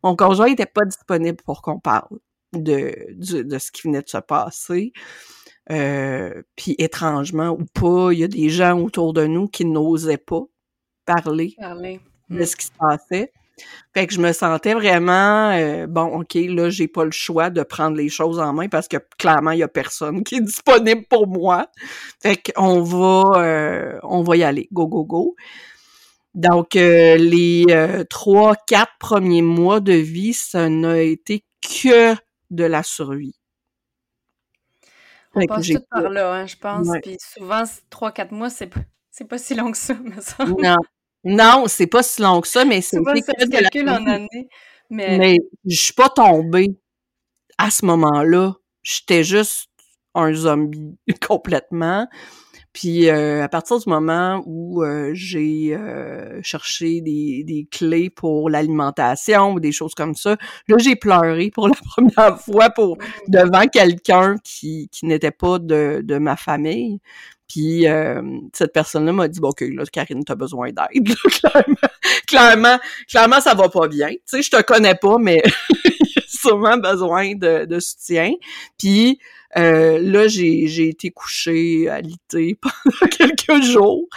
Mon 0.04 0.15
conjoint 0.15 0.48
était 0.48 0.65
pas 0.65 0.86
disponible 0.86 1.38
pour 1.46 1.62
qu'on 1.62 1.80
parle 1.80 2.08
de, 2.54 2.94
du- 3.13 3.44
de 3.46 3.58
ce 3.58 3.72
qui 3.72 3.84
venait 3.84 4.01
de 4.01 4.10
se 4.10 4.18
passer. 4.18 4.94
Euh, 5.72 6.44
puis 6.56 6.75
étrangement 6.77 7.50
ou 7.50 7.65
pas, 7.65 8.12
il 8.12 8.20
y 8.20 8.24
a 8.24 8.27
des 8.27 8.50
gens 8.50 8.80
autour 8.80 9.13
de 9.13 9.25
nous 9.25 9.48
qui 9.48 9.65
n'osaient 9.65 10.18
pas 10.18 10.42
parler 11.06 11.56
Parler. 11.58 12.00
de 12.30 12.46
ce 12.46 12.56
qui 12.56 12.68
se 12.68 12.72
passait. 12.77 13.32
Fait 13.93 14.07
que 14.07 14.13
je 14.13 14.19
me 14.19 14.33
sentais 14.33 14.74
vraiment 14.74 15.51
euh, 15.51 15.88
bon, 15.88 16.19
ok, 16.19 16.35
là 16.35 16.69
j'ai 16.69 16.88
pas 16.88 17.05
le 17.05 17.12
choix 17.12 17.50
de 17.50 17.63
prendre 17.63 17.95
les 17.95 18.09
choses 18.09 18.39
en 18.39 18.51
main 18.51 18.67
parce 18.67 18.88
que 18.88 18.97
clairement 19.17 19.51
il 19.51 19.59
y 19.59 19.63
a 19.63 19.67
personne 19.67 20.24
qui 20.25 20.35
est 20.35 20.41
disponible 20.41 21.05
pour 21.09 21.27
moi. 21.27 21.67
Fait 22.21 22.38
qu'on 22.38 22.81
va, 22.81 23.41
euh, 23.41 24.00
on 24.03 24.24
va 24.24 24.35
y 24.38 24.43
aller, 24.43 24.67
go 24.71 24.88
go 24.88 25.05
go. 25.05 25.35
Donc 26.33 26.75
euh, 26.75 27.15
les 27.15 27.65
trois, 28.09 28.55
quatre 28.67 28.93
premiers 29.00 29.41
mois 29.41 29.79
de 29.79 29.93
vie, 29.93 30.33
ça 30.33 30.67
n'a 30.67 31.01
été 31.01 31.45
que 31.62 32.13
de 32.50 32.63
la 32.65 32.83
survie. 32.83 33.35
On 35.35 35.41
Fait 35.41 35.47
passe 35.47 35.67
tout 35.67 35.85
par 35.89 36.09
là, 36.09 36.33
hein, 36.33 36.45
je 36.45 36.55
pense. 36.55 36.88
Ouais. 36.88 37.01
Puis 37.01 37.17
souvent, 37.19 37.63
3-4 37.91 38.33
mois, 38.33 38.50
c'est 38.50 38.67
pas, 38.67 38.81
pas 39.29 39.38
si 39.38 39.53
long 39.53 39.71
que 39.71 39.77
ça, 39.77 39.93
me 39.95 40.21
semble. 40.21 40.62
Non, 40.62 40.77
non, 41.25 41.65
c'est 41.67 41.88
pas 41.88 42.03
si 42.03 42.22
long 42.22 42.39
que 42.41 42.48
ça, 42.48 42.65
mais 42.65 42.82
c'est 42.82 42.98
que 42.98 43.84
la 43.84 43.91
en 43.91 44.08
années. 44.08 44.48
Mais, 44.91 45.17
Mais 45.17 45.38
je 45.65 45.75
suis 45.75 45.94
pas 45.94 46.10
tombée 46.10 46.67
à 47.58 47.72
ce 47.72 47.86
moment-là, 47.86 48.53
j'étais 48.84 49.24
juste 49.24 49.70
un 50.13 50.34
zombie 50.34 50.98
complètement. 51.27 52.08
Puis 52.75 53.08
euh, 53.10 53.41
à 53.41 53.48
partir 53.48 53.79
du 53.79 53.88
moment 53.88 54.44
où 54.46 54.84
euh, 54.84 55.12
j'ai 55.13 55.74
euh, 55.74 56.41
cherché 56.44 57.00
des, 57.00 57.46
des, 57.46 57.65
clés 57.72 58.10
pour 58.10 58.50
l'alimentation 58.50 59.53
ou 59.53 59.62
des 59.62 59.72
choses 59.72 59.96
comme 59.96 60.13
ça, 60.13 60.36
là 60.67 60.75
j'ai 60.77 60.98
pleuré 60.98 61.51
pour 61.51 61.70
la 61.70 61.75
première 61.96 62.38
fois 62.38 62.70
pour 62.70 62.98
devant 63.29 63.65
quelqu'un 63.67 64.36
qui, 64.44 64.89
qui 64.91 65.05
n'était 65.05 65.32
pas 65.32 65.58
de, 65.58 66.01
de 66.03 66.17
ma 66.17 66.36
famille. 66.36 67.00
Puis 67.48 67.86
cette 68.51 68.74
personne-là 68.74 69.13
m'a 69.13 69.29
dit 69.29 69.39
bon, 69.39 69.50
ok 69.50 69.63
là 69.72 69.84
Karine 69.89 70.25
t'as 70.25 70.36
besoin 70.36 70.72
d'aide 70.72 71.15
clairement, 71.29 71.75
clairement 72.27 72.79
clairement 73.08 73.39
ça 73.39 73.53
va 73.53 73.70
pas 73.70 73.88
bien. 73.88 74.10
Tu 74.10 74.20
sais 74.25 74.41
je 74.41 74.51
te 74.51 74.62
connais 74.63 74.96
pas 74.96 75.17
mais 75.17 75.41
sûrement 76.48 76.78
besoin 76.78 77.36
de, 77.36 77.80
soutien. 77.80 78.34
Puis 78.78 79.20
euh, 79.58 80.00
là, 80.02 80.28
j'ai, 80.28 80.68
j'ai 80.68 80.90
été 80.90 81.12
couchée 81.12 81.90
alitée 81.90 82.58
pendant 82.62 83.08
quelques 83.10 83.64
jours. 83.64 84.08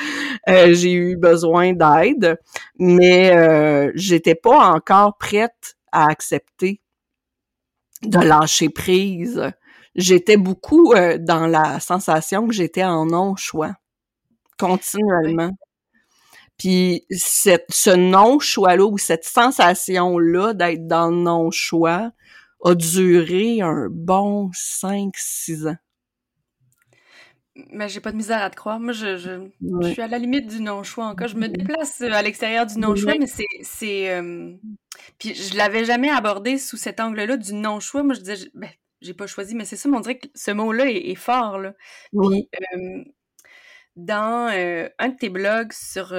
Euh, 0.49 0.75
j'ai 0.75 0.93
eu 0.93 1.17
besoin 1.17 1.73
d'aide, 1.73 2.39
mais 2.79 3.37
euh, 3.37 3.93
j'étais 3.95 4.35
pas 4.35 4.73
encore 4.73 5.17
prête 5.19 5.77
à 5.93 6.07
accepter 6.09 6.81
de 8.03 8.19
lâcher 8.19 8.69
prise. 8.69 9.53
J'étais 9.95 10.37
beaucoup 10.37 10.93
euh, 10.93 11.19
dans 11.19 11.47
la 11.47 11.81
sensation 11.81 12.47
que 12.47 12.55
j'étais 12.55 12.85
en 12.85 13.07
non-choix, 13.07 13.75
continuellement. 14.59 15.51
Puis 16.57 17.05
cette, 17.11 17.67
ce 17.71 17.91
non-choix-là 17.91 18.85
ou 18.85 18.99
cette 18.99 19.25
sensation-là 19.25 20.55
d'être 20.55 20.87
dans 20.87 21.11
le 21.11 21.17
non-choix 21.17 22.11
a 22.65 22.75
duré 22.75 23.61
un 23.61 23.89
bon 23.91 24.51
5-6 24.51 25.69
ans. 25.69 25.77
Mais 27.73 27.89
j'ai 27.89 28.01
pas 28.01 28.13
de 28.13 28.17
misère 28.17 28.43
à 28.43 28.51
te 28.51 28.57
croire. 28.57 28.79
Moi, 28.79 28.93
je, 28.93 29.17
je, 29.17 29.91
suis 29.91 30.03
à 30.03 30.07
la 30.07 30.19
limite 30.19 30.47
du 30.47 30.61
non-choix 30.61 31.07
encore. 31.07 31.29
Je 31.29 31.37
me 31.37 31.49
déplace 31.49 32.01
euh, 32.01 32.13
à 32.13 32.23
l'extérieur 32.23 32.67
du 32.67 32.79
non-choix, 32.79 33.15
mais 33.19 33.27
c'est. 33.27 33.45
c'est 33.63 34.11
euh, 34.11 34.53
Puis 35.19 35.35
je 35.35 35.57
l'avais 35.57 35.85
jamais 35.85 36.11
abordé 36.11 36.59
sous 36.59 36.77
cet 36.77 37.01
angle-là 37.01 37.37
du 37.37 37.55
non-choix. 37.55 38.03
Moi, 38.03 38.15
je 38.15 38.21
disais, 38.21 38.51
ben, 38.55 38.71
j'ai 39.01 39.15
pas 39.15 39.27
choisi, 39.27 39.55
mais 39.55 39.65
c'est 39.65 39.77
ça, 39.77 39.89
mais 39.89 39.97
on 39.97 40.01
dirait 40.01 40.19
que 40.19 40.29
ce 40.35 40.51
mot-là 40.51 40.89
est, 40.89 41.15
fort. 41.17 41.59
Là. 41.59 41.75
Puis, 42.13 42.49
euh, 42.77 43.05
dans 43.97 44.53
euh, 44.55 44.89
un 45.01 45.09
de 45.09 45.17
tes 45.17 45.29
blogs 45.29 45.73
sur 45.73 46.13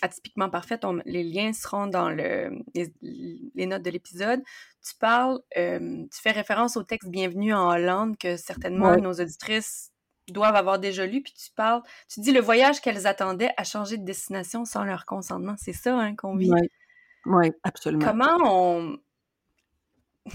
Atypiquement 0.00 0.48
Parfait, 0.48 0.80
les 1.04 1.24
liens 1.24 1.52
seront 1.52 1.86
dans 1.86 2.08
le, 2.08 2.50
les, 2.74 3.66
notes 3.66 3.82
de 3.82 3.90
l'épisode. 3.90 4.40
Tu 4.82 4.94
parles, 4.98 5.40
euh, 5.58 6.04
tu 6.10 6.20
fais 6.22 6.30
référence 6.30 6.76
au 6.76 6.82
texte 6.82 7.10
Bienvenue 7.10 7.52
en 7.52 7.68
Hollande 7.68 8.16
que 8.16 8.36
certainement 8.36 8.96
nos 8.96 9.12
auditrices 9.12 9.92
doivent 10.28 10.54
avoir 10.54 10.78
déjà 10.78 11.06
lu, 11.06 11.22
puis 11.22 11.32
tu 11.32 11.50
parles, 11.52 11.82
tu 12.08 12.20
dis 12.20 12.32
le 12.32 12.40
voyage 12.40 12.80
qu'elles 12.80 13.06
attendaient 13.06 13.52
a 13.56 13.64
changé 13.64 13.98
de 13.98 14.04
destination 14.04 14.64
sans 14.64 14.84
leur 14.84 15.04
consentement. 15.04 15.54
C'est 15.58 15.72
ça 15.72 15.98
hein, 15.98 16.16
qu'on 16.16 16.36
vit? 16.36 16.50
Oui, 17.26 17.50
absolument. 17.62 18.04
Comment 18.04 18.38
on 18.44 18.98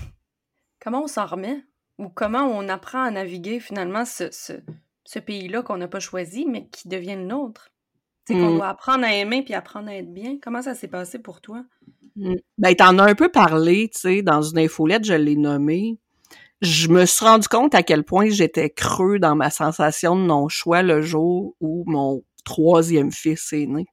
comment 0.79 1.03
on 1.03 1.07
s'en 1.07 1.25
remet? 1.25 1.63
Ou 1.97 2.09
comment 2.09 2.43
on 2.43 2.67
apprend 2.67 3.03
à 3.03 3.11
naviguer 3.11 3.59
finalement 3.59 4.05
ce 4.05 4.29
ce 5.05 5.19
pays-là 5.19 5.61
qu'on 5.61 5.77
n'a 5.77 5.87
pas 5.87 5.99
choisi, 5.99 6.45
mais 6.45 6.67
qui 6.67 6.87
devient 6.87 7.15
le 7.15 7.25
nôtre? 7.25 7.71
C'est 8.27 8.33
qu'on 8.33 8.51
mm. 8.51 8.57
doit 8.57 8.69
apprendre 8.69 9.05
à 9.05 9.13
aimer 9.13 9.43
puis 9.43 9.53
apprendre 9.53 9.89
à 9.89 9.95
être 9.95 10.11
bien. 10.11 10.39
Comment 10.41 10.61
ça 10.61 10.73
s'est 10.73 10.87
passé 10.87 11.19
pour 11.19 11.41
toi? 11.41 11.63
Mm. 12.15 12.35
Ben, 12.57 12.75
t'en 12.75 12.97
as 12.99 13.03
un 13.03 13.15
peu 13.15 13.29
parlé, 13.29 13.89
tu 13.93 13.99
sais, 13.99 14.21
dans 14.21 14.41
une 14.41 14.59
infolette, 14.59 15.05
je 15.05 15.13
l'ai 15.13 15.35
nommé. 15.35 15.97
Je 16.61 16.87
me 16.87 17.05
suis 17.05 17.25
rendu 17.25 17.47
compte 17.47 17.75
à 17.75 17.83
quel 17.83 18.03
point 18.03 18.29
j'étais 18.29 18.69
creux 18.69 19.19
dans 19.19 19.35
ma 19.35 19.49
sensation 19.49 20.15
de 20.15 20.21
non-choix 20.21 20.81
le 20.81 21.01
jour 21.01 21.55
où 21.59 21.83
mon 21.87 22.23
troisième 22.45 23.11
fils 23.11 23.51
est 23.53 23.65
né. 23.65 23.85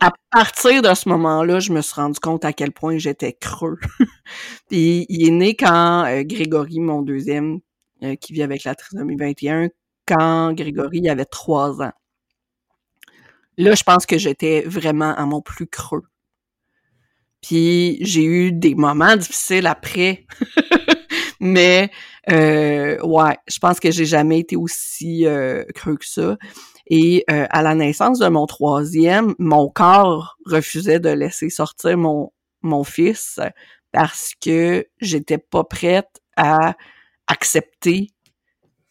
À 0.00 0.12
partir 0.30 0.82
de 0.82 0.94
ce 0.94 1.08
moment-là, 1.08 1.58
je 1.58 1.72
me 1.72 1.80
suis 1.80 1.94
rendu 1.94 2.20
compte 2.20 2.44
à 2.44 2.52
quel 2.52 2.70
point 2.70 2.98
j'étais 2.98 3.32
creux. 3.32 3.78
Puis 4.68 5.06
il 5.08 5.26
est 5.26 5.30
né 5.30 5.56
quand 5.56 6.04
euh, 6.04 6.22
Grégory, 6.22 6.80
mon 6.80 7.02
deuxième, 7.02 7.60
euh, 8.02 8.14
qui 8.16 8.34
vit 8.34 8.42
avec 8.42 8.64
la 8.64 8.74
trisomie 8.74 9.16
21 9.16 9.70
quand 10.06 10.52
Grégory 10.52 11.08
avait 11.08 11.24
trois 11.24 11.82
ans. 11.82 11.92
Là, 13.56 13.74
je 13.74 13.82
pense 13.82 14.04
que 14.04 14.18
j'étais 14.18 14.62
vraiment 14.62 15.14
à 15.14 15.24
mon 15.26 15.40
plus 15.40 15.66
creux. 15.66 16.04
Puis 17.44 17.98
j'ai 18.00 18.24
eu 18.24 18.52
des 18.52 18.74
moments 18.74 19.16
difficiles 19.16 19.66
après. 19.66 20.24
Mais 21.40 21.90
euh, 22.30 22.98
ouais, 23.02 23.36
je 23.46 23.58
pense 23.58 23.80
que 23.80 23.90
j'ai 23.90 24.06
jamais 24.06 24.38
été 24.38 24.56
aussi 24.56 25.26
euh, 25.26 25.62
creux 25.74 25.96
que 25.96 26.06
ça. 26.06 26.38
Et 26.86 27.22
euh, 27.30 27.46
à 27.50 27.62
la 27.62 27.74
naissance 27.74 28.18
de 28.18 28.28
mon 28.28 28.46
troisième, 28.46 29.34
mon 29.38 29.68
corps 29.68 30.38
refusait 30.46 31.00
de 31.00 31.10
laisser 31.10 31.50
sortir 31.50 31.98
mon, 31.98 32.32
mon 32.62 32.82
fils 32.82 33.38
parce 33.92 34.32
que 34.40 34.86
j'étais 35.02 35.38
pas 35.38 35.64
prête 35.64 36.22
à 36.36 36.74
accepter 37.26 38.08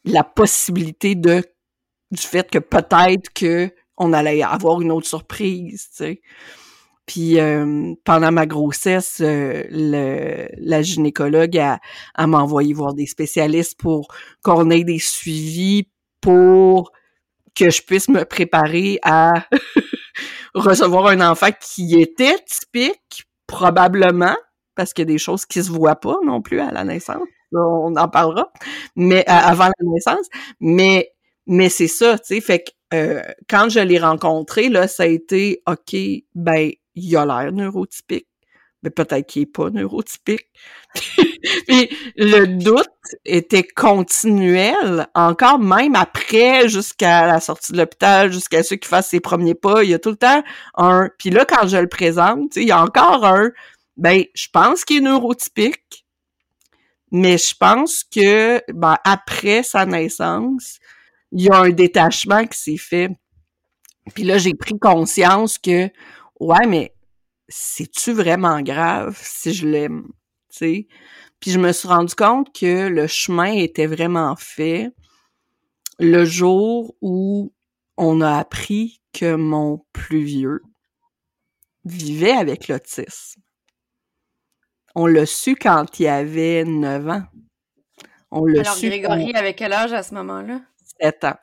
la 0.06 0.24
possibilité 0.24 1.16
de 1.16 1.44
du 2.12 2.22
fait 2.22 2.52
que 2.52 2.60
peut-être 2.60 3.34
que 3.34 3.72
on 3.98 4.14
allait 4.14 4.44
avoir 4.44 4.80
une 4.82 4.92
autre 4.92 5.08
surprise, 5.08 5.90
tu 5.90 5.96
sais. 5.96 6.22
Puis 7.06 7.40
euh, 7.40 7.94
pendant 8.06 8.32
ma 8.32 8.46
grossesse, 8.46 9.20
euh, 9.22 9.64
le, 9.70 10.48
la 10.58 10.82
gynécologue 10.82 11.58
a, 11.58 11.80
a 12.16 12.28
m'a 12.28 12.40
envoyé 12.40 12.74
voir 12.74 12.94
des 12.94 13.06
spécialistes 13.06 13.78
pour 13.78 14.08
qu'on 14.42 14.70
ait 14.70 14.84
des 14.84 15.00
suivis 15.00 15.90
pour 16.22 16.92
que 17.56 17.70
je 17.70 17.82
puisse 17.82 18.10
me 18.10 18.24
préparer 18.24 19.00
à 19.04 19.34
recevoir 20.56 21.08
un 21.08 21.22
enfant 21.22 21.50
qui 21.60 22.00
était 22.00 22.38
typique, 22.48 23.26
probablement, 23.48 24.36
parce 24.76 24.94
qu'il 24.94 25.04
y 25.04 25.10
a 25.10 25.14
des 25.14 25.18
choses 25.18 25.46
qui 25.46 25.64
se 25.64 25.72
voient 25.72 25.98
pas 25.98 26.18
non 26.26 26.42
plus 26.42 26.60
à 26.60 26.72
la 26.72 26.84
naissance 26.84 27.28
on 27.60 27.96
en 27.96 28.08
parlera, 28.08 28.52
mais 28.96 29.22
euh, 29.30 29.32
avant 29.32 29.66
la 29.66 29.86
naissance. 29.92 30.28
Mais 30.60 31.10
mais 31.46 31.70
c'est 31.70 31.88
ça, 31.88 32.18
tu 32.18 32.36
sais, 32.36 32.42
fait 32.42 32.64
que 32.64 32.72
euh, 32.96 33.22
quand 33.50 33.70
je 33.70 33.80
l'ai 33.80 34.00
rencontré, 34.00 34.70
là, 34.70 34.88
ça 34.88 35.04
a 35.04 35.08
été 35.08 35.62
OK, 35.68 35.96
ben, 36.36 36.72
il 36.96 37.16
a 37.16 37.26
l'air 37.26 37.52
neurotypique. 37.52 38.28
Mais 38.82 38.90
peut-être 38.90 39.28
qu'il 39.28 39.44
est 39.44 39.46
pas 39.46 39.70
neurotypique. 39.70 40.50
Puis 41.68 41.90
le 42.18 42.46
doute 42.46 42.88
était 43.24 43.64
continuel, 43.64 45.08
encore 45.16 45.60
même 45.60 45.96
après, 45.96 46.68
jusqu'à 46.68 47.26
la 47.26 47.40
sortie 47.40 47.72
de 47.72 47.78
l'hôpital, 47.78 48.32
jusqu'à 48.34 48.62
ceux 48.62 48.76
qui 48.76 48.90
fassent 48.90 49.10
ses 49.10 49.22
premiers 49.22 49.56
pas. 49.56 49.84
Il 49.84 49.90
y 49.90 49.94
a 49.94 50.00
tout 50.00 50.10
le 50.10 50.18
temps 50.18 50.44
un. 50.76 51.10
Puis 51.18 51.30
là, 51.30 51.46
quand 51.46 51.66
je 51.68 51.78
le 51.78 51.88
présente, 51.88 52.58
il 52.58 52.68
y 52.68 52.72
a 52.72 52.82
encore 52.82 53.26
un. 53.26 53.52
Ben, 53.96 54.24
je 54.34 54.48
pense 54.52 54.84
qu'il 54.84 54.98
est 54.98 55.02
neurotypique 55.02 56.04
mais 57.14 57.38
je 57.38 57.54
pense 57.58 58.04
que 58.04 58.60
ben, 58.74 58.98
après 59.06 59.62
sa 59.62 59.86
naissance, 59.86 60.80
il 61.32 61.44
y 61.44 61.50
a 61.50 61.58
un 61.58 61.70
détachement 61.70 62.46
qui 62.48 62.58
s'est 62.58 62.78
fait. 62.78 63.10
Puis 64.16 64.24
là, 64.24 64.40
j'ai 64.40 64.56
pris 64.56 64.78
conscience 64.80 65.60
que 65.60 65.90
ouais, 66.40 66.68
mais 66.68 66.94
c'est-tu 67.48 68.14
vraiment 68.14 68.62
grave 68.62 69.20
si 69.22 69.54
je 69.54 69.68
l'aime? 69.68 70.08
sais? 70.54 70.88
Puis 71.40 71.52
je 71.52 71.60
me 71.60 71.72
suis 71.72 71.88
rendu 71.88 72.16
compte 72.16 72.54
que 72.54 72.88
le 72.88 73.08
chemin 73.08 73.52
était 73.52 73.88
vraiment 73.88 74.36
fait 74.36 74.92
le 76.00 76.26
jour 76.26 76.96
où 77.02 77.54
on 77.98 78.22
a 78.22 78.38
appris 78.38 79.02
que 79.14 79.36
mon 79.36 79.86
plus 79.92 80.24
vieux 80.24 80.62
vivait 81.86 82.32
avec 82.32 82.68
l'autisme. 82.68 83.42
On 84.96 85.06
l'a 85.06 85.26
su 85.26 85.56
quand 85.56 86.00
il 86.00 86.08
avait 86.08 86.64
9 86.64 87.10
ans. 87.10 87.24
On 88.32 88.46
l'a 88.46 88.62
Alors, 88.62 88.80
Grégory 88.80 89.34
avait 89.36 89.54
quel 89.54 89.74
âge 89.74 89.94
à 89.94 90.04
ce 90.04 90.14
moment-là? 90.16 90.62
7 91.02 91.24
ans. 91.26 91.38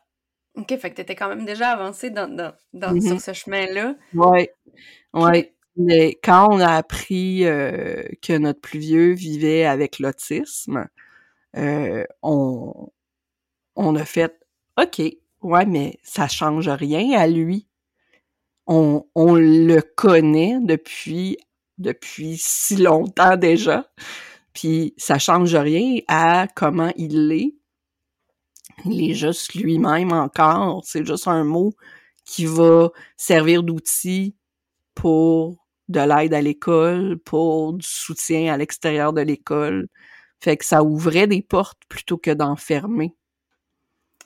OK, 0.57 0.77
fait 0.77 0.91
que 0.91 0.97
tu 0.97 1.03
étais 1.03 1.15
quand 1.15 1.29
même 1.29 1.45
déjà 1.45 1.71
avancé 1.71 2.11
dans, 2.11 2.29
dans, 2.29 2.53
mm-hmm. 2.75 3.09
sur 3.09 3.21
ce 3.21 3.33
chemin-là. 3.33 3.95
Oui, 4.15 4.49
oui. 5.15 5.49
Mais 5.77 6.19
quand 6.23 6.49
on 6.53 6.61
a 6.61 6.75
appris 6.75 7.45
euh, 7.47 8.03
que 8.23 8.37
notre 8.37 8.61
plus 8.61 8.81
vieux 8.81 9.13
vivait 9.13 9.65
avec 9.65 9.99
l'autisme, 9.99 10.89
euh, 11.57 12.05
on, 12.23 12.89
on 13.77 13.97
a 13.97 14.05
fait 14.05 14.37
OK, 14.81 15.01
ouais, 15.43 15.67
mais 15.67 15.99
ça 16.03 16.29
change 16.29 16.69
rien 16.69 17.19
à 17.19 17.27
lui. 17.27 17.67
On, 18.67 19.05
on 19.15 19.35
le 19.35 19.81
connaît 19.81 20.59
depuis 20.61 21.39
depuis 21.79 22.37
si 22.39 22.77
longtemps 22.77 23.37
déjà. 23.37 23.91
Puis 24.53 24.95
ça 24.97 25.19
change 25.19 25.55
rien 25.55 26.01
à 26.09 26.47
comment 26.55 26.93
il 26.97 27.33
est. 27.33 27.55
Il 28.85 29.11
est 29.11 29.15
juste 29.15 29.55
lui-même 29.55 30.13
encore. 30.13 30.83
C'est 30.85 31.05
juste 31.07 31.29
un 31.29 31.45
mot 31.45 31.73
qui 32.25 32.47
va 32.47 32.91
servir 33.17 33.63
d'outil 33.63 34.37
pour 34.95 35.61
de 35.89 36.01
l'aide 36.01 36.35
à 36.35 36.41
l'école, 36.41 37.19
pour 37.19 37.75
du 37.75 37.87
soutien 37.87 38.53
à 38.53 38.57
l'extérieur 38.57 39.13
de 39.13 39.21
l'école, 39.21 39.89
Fait 40.43 40.57
que 40.57 40.65
ça 40.65 40.83
ouvrait 40.83 41.27
des 41.27 41.43
portes 41.43 41.83
plutôt 41.89 42.17
que 42.17 42.31
d'enfermer. 42.31 43.15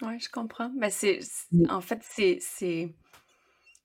Oui, 0.02 0.20
je 0.20 0.28
comprends. 0.28 0.70
Mais 0.76 0.90
c'est, 0.90 1.18
mmh. 1.52 1.70
en 1.70 1.80
fait, 1.80 2.00
c'est, 2.02 2.38
c'est, 2.40 2.94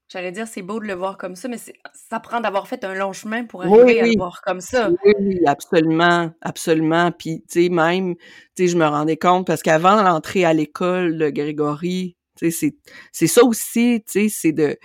j'allais 0.09 0.31
dire, 0.31 0.47
c'est 0.47 0.61
beau 0.61 0.79
de 0.79 0.85
le 0.85 0.93
voir 0.93 1.17
comme 1.17 1.35
ça, 1.35 1.47
mais 1.47 1.57
ça 1.57 2.19
prend 2.19 2.41
d'avoir 2.41 2.67
fait 2.67 2.83
un 2.83 2.93
long 2.93 3.13
chemin 3.13 3.45
pour 3.45 3.63
arriver 3.63 4.01
à 4.01 4.05
le 4.05 4.17
voir 4.17 4.41
comme 4.41 4.61
ça. 4.61 4.91
Oui, 5.05 5.39
absolument, 5.47 6.31
absolument. 6.41 7.11
Puis, 7.11 7.43
tu 7.49 7.63
sais, 7.63 7.69
même, 7.69 8.15
tu 8.15 8.23
sais, 8.57 8.67
je 8.67 8.77
me 8.77 8.85
rendais 8.85 9.17
compte 9.17 9.47
parce 9.47 9.63
qu'avant 9.63 10.01
l'entrée 10.03 10.45
à 10.45 10.53
l'école 10.53 11.17
de 11.17 11.29
Grégory, 11.29 12.17
tu 12.35 12.51
sais, 12.51 12.51
c'est, 12.51 12.75
c'est 13.11 13.27
ça 13.27 13.43
aussi, 13.43 14.03
tu 14.05 14.11
sais, 14.11 14.29
c'est 14.29 14.51
de, 14.51 14.77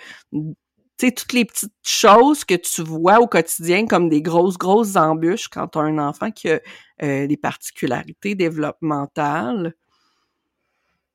tu 0.99 1.07
sais, 1.07 1.13
toutes 1.13 1.33
les 1.33 1.45
petites 1.45 1.73
choses 1.83 2.45
que 2.45 2.55
tu 2.55 2.83
vois 2.83 3.19
au 3.21 3.27
quotidien 3.27 3.87
comme 3.87 4.09
des 4.09 4.23
grosses, 4.23 4.59
grosses 4.59 4.97
embûches 4.97 5.49
quand 5.49 5.69
tu 5.69 5.79
as 5.79 5.83
un 5.83 5.99
enfant 5.99 6.31
qui 6.31 6.51
a 6.51 6.61
euh, 7.03 7.27
des 7.27 7.37
particularités 7.37 8.35
développementales, 8.37 9.75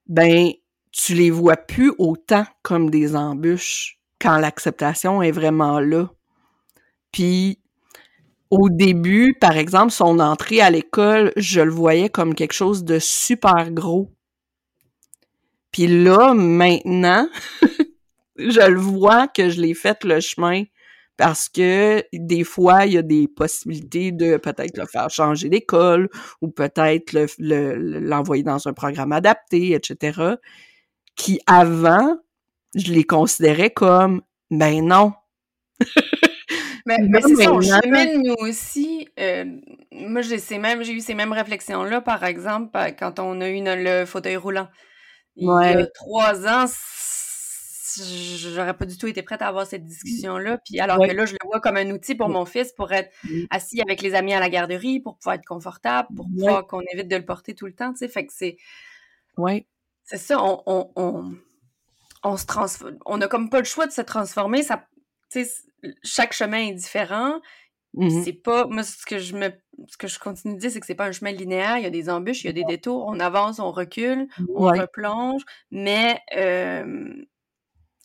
ben, 0.08 0.52
tu 0.92 1.14
les 1.14 1.32
vois 1.32 1.56
plus 1.56 1.94
autant 1.98 2.46
comme 2.62 2.90
des 2.90 3.16
embûches 3.16 4.00
quand 4.20 4.38
l'acceptation 4.38 5.22
est 5.22 5.32
vraiment 5.32 5.80
là. 5.80 6.10
Puis, 7.12 7.60
au 8.50 8.70
début, 8.70 9.36
par 9.40 9.58
exemple, 9.58 9.92
son 9.92 10.20
entrée 10.20 10.62
à 10.62 10.70
l'école, 10.72 11.32
je 11.38 11.62
le 11.62 11.72
voyais 11.72 12.10
comme 12.10 12.36
quelque 12.36 12.54
chose 12.54 12.84
de 12.84 13.00
super 13.00 13.72
gros. 13.72 14.12
Puis 15.72 15.88
là, 15.88 16.34
maintenant, 16.34 17.30
je 18.40 18.70
le 18.70 18.80
vois 18.80 19.28
que 19.28 19.50
je 19.50 19.62
l'ai 19.62 19.74
fait 19.74 20.04
le 20.04 20.20
chemin 20.20 20.64
parce 21.18 21.50
que 21.50 22.02
des 22.14 22.46
fois, 22.46 22.86
il 22.86 22.94
y 22.94 22.98
a 22.98 23.02
des 23.02 23.28
possibilités 23.28 24.14
de 24.14 24.38
peut-être 24.38 24.78
le 24.78 24.86
faire 24.86 25.10
changer 25.10 25.50
d'école 25.50 26.10
ou 26.42 26.48
peut-être 26.50 27.14
l'envoyer 27.40 28.44
dans 28.44 28.68
un 28.70 28.74
programme 28.74 29.12
adapté, 29.12 29.74
etc. 29.74 30.36
Qui 31.18 31.42
avant, 31.46 32.18
je 32.74 32.94
les 32.94 33.04
considérais 33.04 33.70
comme 33.70 34.22
ben 34.50 34.86
non. 34.86 35.12
mais, 36.86 36.98
c'est 37.22 37.36
ça, 37.36 37.52
on 37.52 37.62
chemine 37.62 38.24
nous 38.24 38.36
aussi. 38.40 39.08
Euh, 39.20 39.46
moi, 39.92 40.22
j'ai 40.22 40.38
j'ai 40.40 40.94
eu 40.94 41.02
ces 41.02 41.16
mêmes 41.16 41.34
réflexions-là, 41.34 42.00
par 42.00 42.24
exemple, 42.24 42.80
quand 42.98 43.20
on 43.20 43.42
a 43.42 43.50
eu 43.50 43.62
le 43.62 44.06
fauteuil 44.06 44.38
roulant. 44.38 44.70
Il 45.36 45.48
y 45.48 45.50
a 45.50 45.86
trois 45.88 46.48
ans, 46.48 46.66
j'aurais 47.98 48.76
pas 48.76 48.86
du 48.86 48.98
tout 48.98 49.08
été 49.08 49.22
prête 49.22 49.42
à 49.42 49.48
avoir 49.48 49.66
cette 49.66 49.86
discussion-là. 49.86 50.60
Puis 50.66 50.80
alors 50.80 50.98
que 51.00 51.12
là, 51.12 51.26
je 51.26 51.34
le 51.34 51.48
vois 51.48 51.60
comme 51.60 51.78
un 51.78 51.90
outil 51.92 52.16
pour 52.16 52.30
mon 52.30 52.46
fils 52.46 52.72
pour 52.74 52.92
être 52.92 53.12
assis 53.50 53.82
avec 53.82 54.02
les 54.02 54.16
amis 54.16 54.34
à 54.34 54.40
la 54.40 54.50
garderie, 54.50 55.00
pour 55.00 55.18
pouvoir 55.18 55.36
être 55.36 55.46
confortable, 55.46 56.10
pour 56.16 56.28
pouvoir 56.28 56.68
qu'on 56.68 56.82
évite 56.94 57.08
de 57.08 57.16
le 57.16 57.26
porter 57.26 57.56
tout 57.56 57.66
le 57.66 57.74
temps, 57.74 57.92
tu 57.92 58.00
sais. 58.00 58.08
Fait 58.08 58.26
que 58.26 58.34
c'est. 58.34 58.58
Ouais. 59.38 59.66
C'est 60.04 60.18
ça, 60.18 60.44
on, 60.44 60.64
on, 60.66 61.36
on, 62.24 62.38
se 62.38 62.46
transforme. 62.46 62.98
On 63.06 63.18
n'a 63.18 63.28
comme 63.28 63.50
pas 63.50 63.60
le 63.60 63.66
choix 63.66 63.86
de 63.86 63.92
se 63.92 64.02
transformer. 64.02 64.64
Ça, 64.64 64.88
chaque 66.04 66.34
chemin 66.34 66.70
est 66.70 66.74
différent. 66.74 67.40
Mmh 67.94 68.24
c'est 68.24 68.34
pas. 68.34 68.66
Moi, 68.68 68.84
ce 68.84 69.06
que 69.06 69.18
je 69.20 69.36
me. 69.36 69.50
Ce 69.88 69.98
que 69.98 70.08
je 70.08 70.20
continue 70.20 70.56
de 70.56 70.60
dire, 70.60 70.72
c'est 70.72 70.80
que 70.80 70.86
c'est 70.86 70.96
pas 70.96 71.06
un 71.06 71.12
chemin 71.12 71.32
linéaire. 71.32 71.78
Il 71.78 71.84
y 71.84 71.88
a 71.88 71.90
des 71.90 72.10
embûches, 72.10 72.44
il 72.44 72.48
y 72.48 72.50
a 72.50 72.54
des 72.54 72.66
détours. 72.66 73.06
On 73.08 73.20
avance, 73.20 73.60
on 73.60 73.72
recule, 73.72 74.28
on 74.54 74.68
replonge. 74.68 75.42
Mais 75.72 76.20
euh, 76.36 77.16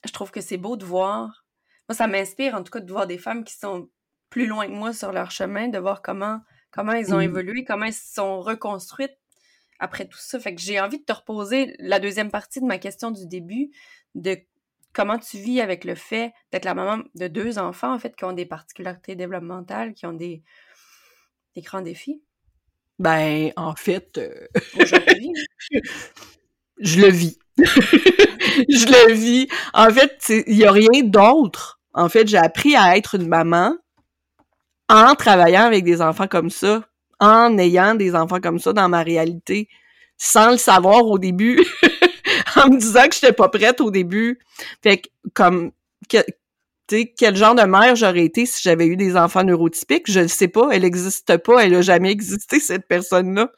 je 0.05 0.13
trouve 0.13 0.31
que 0.31 0.41
c'est 0.41 0.57
beau 0.57 0.77
de 0.77 0.85
voir. 0.85 1.45
Moi, 1.89 1.97
ça 1.97 2.07
m'inspire 2.07 2.55
en 2.55 2.63
tout 2.63 2.71
cas 2.71 2.81
de 2.81 2.91
voir 2.91 3.07
des 3.07 3.19
femmes 3.19 3.45
qui 3.45 3.55
sont 3.55 3.89
plus 4.31 4.47
loin 4.47 4.67
que 4.67 4.73
moi 4.73 4.93
sur 4.93 5.13
leur 5.13 5.31
chemin, 5.31 5.69
de 5.69 5.79
voir 5.79 6.03
comment, 6.03 6.41
comment 6.71 6.93
elles 6.93 7.15
ont 7.15 7.19
mmh. 7.19 7.23
évolué, 7.23 7.65
comment 7.65 7.87
elles 7.87 7.93
se 7.93 8.15
sont 8.15 8.41
reconstruites 8.41 9.17
après 9.79 10.07
tout 10.07 10.19
ça. 10.19 10.41
Fait 10.41 10.55
que 10.55 10.61
j'ai 10.61 10.81
envie 10.81 10.99
de 10.99 11.05
te 11.05 11.13
reposer 11.13 11.75
la 11.79 12.01
deuxième 12.01 12.31
partie 12.31 12.61
de 12.61 12.67
ma 12.67 12.79
question 12.79 13.11
du 13.11 13.27
début, 13.27 13.71
de 14.15 14.39
comment 14.93 15.19
tu 15.19 15.39
vis 15.39 15.61
avec 15.61 15.85
le 15.85 15.95
fait 15.95 16.33
d'être 16.53 16.65
la 16.65 16.75
maman 16.75 17.05
de 17.15 17.29
deux 17.29 17.59
enfants, 17.59 17.93
en 17.93 17.99
fait, 17.99 18.17
qui 18.17 18.25
ont 18.25 18.33
des 18.33 18.47
particularités 18.47 19.15
développementales, 19.17 19.93
qui 19.95 20.07
ont 20.07 20.13
des, 20.13 20.43
des 21.55 21.63
grands 21.63 21.83
défis? 21.83 22.23
Ben, 22.99 23.53
en 23.57 23.75
fait, 23.75 24.19
euh, 24.19 24.47
je 26.79 27.01
le 27.01 27.09
vis. 27.09 27.39
je 28.69 28.87
le 28.87 29.13
vis. 29.13 29.49
En 29.73 29.91
fait, 29.91 30.45
il 30.47 30.57
y 30.57 30.65
a 30.65 30.73
rien 30.73 31.03
d'autre. 31.03 31.81
En 31.93 32.09
fait, 32.09 32.27
j'ai 32.27 32.39
appris 32.39 32.77
à 32.77 32.97
être 32.97 33.15
une 33.15 33.29
maman 33.29 33.77
en 34.89 35.15
travaillant 35.15 35.63
avec 35.65 35.85
des 35.85 36.03
enfants 36.03 36.27
comme 36.27 36.51
ça, 36.51 36.83
en 37.21 37.57
ayant 37.59 37.95
des 37.95 38.15
enfants 38.15 38.41
comme 38.41 38.59
ça 38.59 38.73
dans 38.73 38.89
ma 38.89 39.03
réalité, 39.03 39.69
sans 40.17 40.53
le 40.53 40.57
savoir 40.57 41.07
au 41.07 41.19
début, 41.19 41.65
en 42.57 42.71
me 42.71 42.79
disant 42.79 43.09
que 43.09 43.15
j'étais 43.15 43.33
pas 43.33 43.49
prête 43.49 43.81
au 43.81 43.91
début. 43.91 44.39
Fait 44.83 44.99
que, 44.99 45.09
comme, 45.33 45.73
tu 46.09 46.19
sais, 46.91 47.15
quel 47.17 47.37
genre 47.37 47.55
de 47.55 47.63
mère 47.63 47.97
j'aurais 47.97 48.25
été 48.25 48.45
si 48.45 48.63
j'avais 48.63 48.87
eu 48.87 48.97
des 48.97 49.17
enfants 49.17 49.45
neurotypiques, 49.45 50.11
je 50.11 50.21
ne 50.21 50.29
sais 50.29 50.49
pas, 50.49 50.69
elle 50.73 50.83
n'existe 50.83 51.37
pas, 51.39 51.65
elle 51.65 51.75
a 51.75 51.83
jamais 51.83 52.11
existé, 52.11 52.61
cette 52.61 52.87
personne-là. 52.87 53.51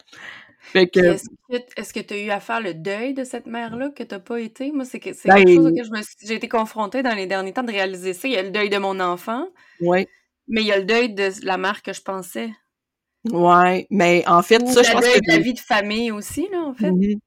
Est-ce 0.74 1.92
que 1.92 2.00
tu 2.00 2.14
as 2.14 2.18
eu 2.18 2.30
à 2.30 2.40
faire 2.40 2.60
le 2.60 2.74
deuil 2.74 3.14
de 3.14 3.24
cette 3.24 3.46
mère-là 3.46 3.90
que 3.90 4.02
tu 4.02 4.14
n'as 4.14 4.20
pas 4.20 4.40
été? 4.40 4.72
Moi, 4.72 4.84
c'est 4.84 5.00
quelque 5.00 5.26
ben 5.26 5.46
chose 5.46 5.66
auquel 5.66 5.86
j'ai 6.22 6.34
été 6.34 6.48
confrontée 6.48 7.02
dans 7.02 7.14
les 7.14 7.26
derniers 7.26 7.52
temps 7.52 7.62
de 7.62 7.72
réaliser 7.72 8.12
ça. 8.12 8.28
Il 8.28 8.34
y 8.34 8.36
a 8.36 8.42
le 8.42 8.50
deuil 8.50 8.68
de 8.68 8.78
mon 8.78 9.00
enfant. 9.00 9.48
Oui. 9.80 10.06
Mais 10.48 10.60
il 10.60 10.66
y 10.66 10.72
a 10.72 10.78
le 10.78 10.84
deuil 10.84 11.12
de 11.12 11.30
la 11.42 11.58
mère 11.58 11.82
que 11.82 11.92
je 11.92 12.02
pensais. 12.02 12.50
Oui, 13.30 13.86
mais 13.90 14.22
en 14.28 14.42
fait, 14.42 14.64
ça, 14.68 14.82
je 14.82 14.92
pense 14.92 15.04
que. 15.04 15.18
de 15.18 15.32
la 15.32 15.38
vie 15.38 15.54
de 15.54 15.60
famille 15.60 16.12
aussi, 16.12 16.48
là, 16.52 16.62
en 16.62 16.74
fait. 16.74 16.90
Mm-hmm. 16.90 17.18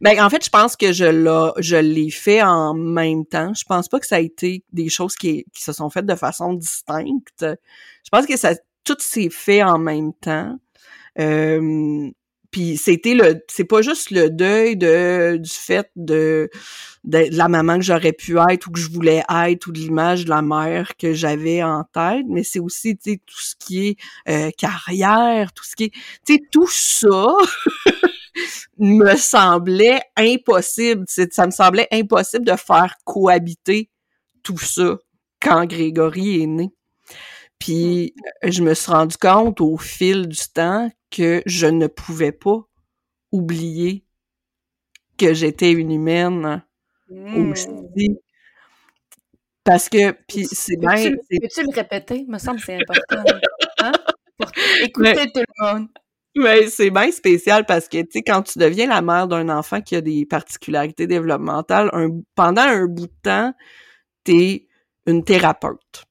Ben, 0.00 0.18
en 0.24 0.30
fait, 0.30 0.42
je 0.44 0.50
pense 0.50 0.76
que 0.76 0.92
je 0.92 1.52
je 1.58 1.76
l'ai 1.76 2.10
fait 2.10 2.42
en 2.42 2.72
même 2.72 3.26
temps. 3.26 3.52
Je 3.54 3.64
pense 3.64 3.88
pas 3.88 4.00
que 4.00 4.06
ça 4.06 4.16
a 4.16 4.20
été 4.20 4.64
des 4.72 4.88
choses 4.88 5.14
qui, 5.14 5.44
qui 5.52 5.62
se 5.62 5.72
sont 5.72 5.90
faites 5.90 6.06
de 6.06 6.14
façon 6.14 6.54
distincte. 6.54 7.44
Je 7.44 8.10
pense 8.10 8.26
que 8.26 8.38
ça, 8.38 8.54
tout 8.84 8.96
s'est 8.98 9.30
fait 9.30 9.62
en 9.62 9.78
même 9.78 10.14
temps. 10.14 10.58
Euh, 11.18 12.10
puis 12.50 12.76
c'était 12.76 13.14
le 13.14 13.44
c'est 13.48 13.64
pas 13.64 13.82
juste 13.82 14.10
le 14.10 14.30
deuil 14.30 14.76
de 14.76 15.36
du 15.36 15.50
fait 15.50 15.90
de 15.96 16.50
de, 17.04 17.26
la 17.30 17.48
maman 17.48 17.76
que 17.76 17.84
j'aurais 17.84 18.12
pu 18.12 18.38
être 18.50 18.66
ou 18.66 18.70
que 18.70 18.80
je 18.80 18.90
voulais 18.90 19.22
être 19.28 19.66
ou 19.66 19.72
de 19.72 19.78
l'image 19.78 20.24
de 20.24 20.30
la 20.30 20.42
mère 20.42 20.96
que 20.96 21.12
j'avais 21.12 21.62
en 21.62 21.84
tête 21.84 22.24
mais 22.28 22.42
c'est 22.42 22.58
aussi 22.58 22.96
tu 22.96 23.12
sais 23.12 23.20
tout 23.24 23.38
ce 23.38 23.54
qui 23.58 23.88
est 23.88 23.96
euh, 24.28 24.50
carrière 24.56 25.52
tout 25.52 25.64
ce 25.64 25.76
qui 25.76 25.84
est 25.84 25.92
tu 26.26 26.34
sais 26.34 26.42
tout 26.50 26.68
ça 26.68 27.34
me 28.78 29.14
semblait 29.16 30.00
impossible 30.16 31.04
ça 31.06 31.46
me 31.46 31.50
semblait 31.50 31.88
impossible 31.92 32.46
de 32.46 32.56
faire 32.56 32.94
cohabiter 33.04 33.90
tout 34.42 34.58
ça 34.58 34.96
quand 35.40 35.66
Grégory 35.66 36.42
est 36.42 36.46
né 36.46 36.70
puis 37.58 38.14
mmh. 38.16 38.50
je 38.50 38.62
me 38.62 38.72
suis 38.72 38.90
rendu 38.90 39.16
compte 39.18 39.60
au 39.60 39.76
fil 39.76 40.28
du 40.28 40.40
temps 40.54 40.90
que 41.10 41.42
je 41.46 41.66
ne 41.66 41.86
pouvais 41.86 42.32
pas 42.32 42.62
oublier 43.32 44.04
que 45.16 45.34
j'étais 45.34 45.72
une 45.72 45.92
humaine 45.92 46.62
mmh. 47.10 47.50
aussi. 47.50 48.18
Parce 49.64 49.88
que, 49.88 50.12
puis 50.26 50.46
c'est 50.46 50.76
bien... 50.78 50.94
Peux-tu 50.94 51.62
le 51.62 51.74
répéter? 51.74 52.24
me 52.26 52.38
semble 52.38 52.58
que 52.58 52.66
c'est 52.66 52.76
important. 52.80 53.22
hein? 53.80 53.92
Pour 54.38 54.50
écouter 54.82 55.30
tout 55.32 55.40
le 55.40 55.64
monde. 55.64 55.88
Mais 56.36 56.68
c'est 56.68 56.90
bien 56.90 57.10
spécial 57.10 57.66
parce 57.66 57.88
que, 57.88 57.98
tu 57.98 58.08
sais, 58.12 58.22
quand 58.22 58.42
tu 58.42 58.58
deviens 58.58 58.86
la 58.86 59.02
mère 59.02 59.26
d'un 59.26 59.48
enfant 59.48 59.80
qui 59.80 59.96
a 59.96 60.00
des 60.00 60.24
particularités 60.24 61.06
développementales, 61.06 61.90
un, 61.92 62.20
pendant 62.34 62.62
un 62.62 62.86
bout 62.86 63.08
de 63.08 63.12
temps, 63.22 63.52
t'es 64.24 64.68
une 65.06 65.24
thérapeute. 65.24 66.04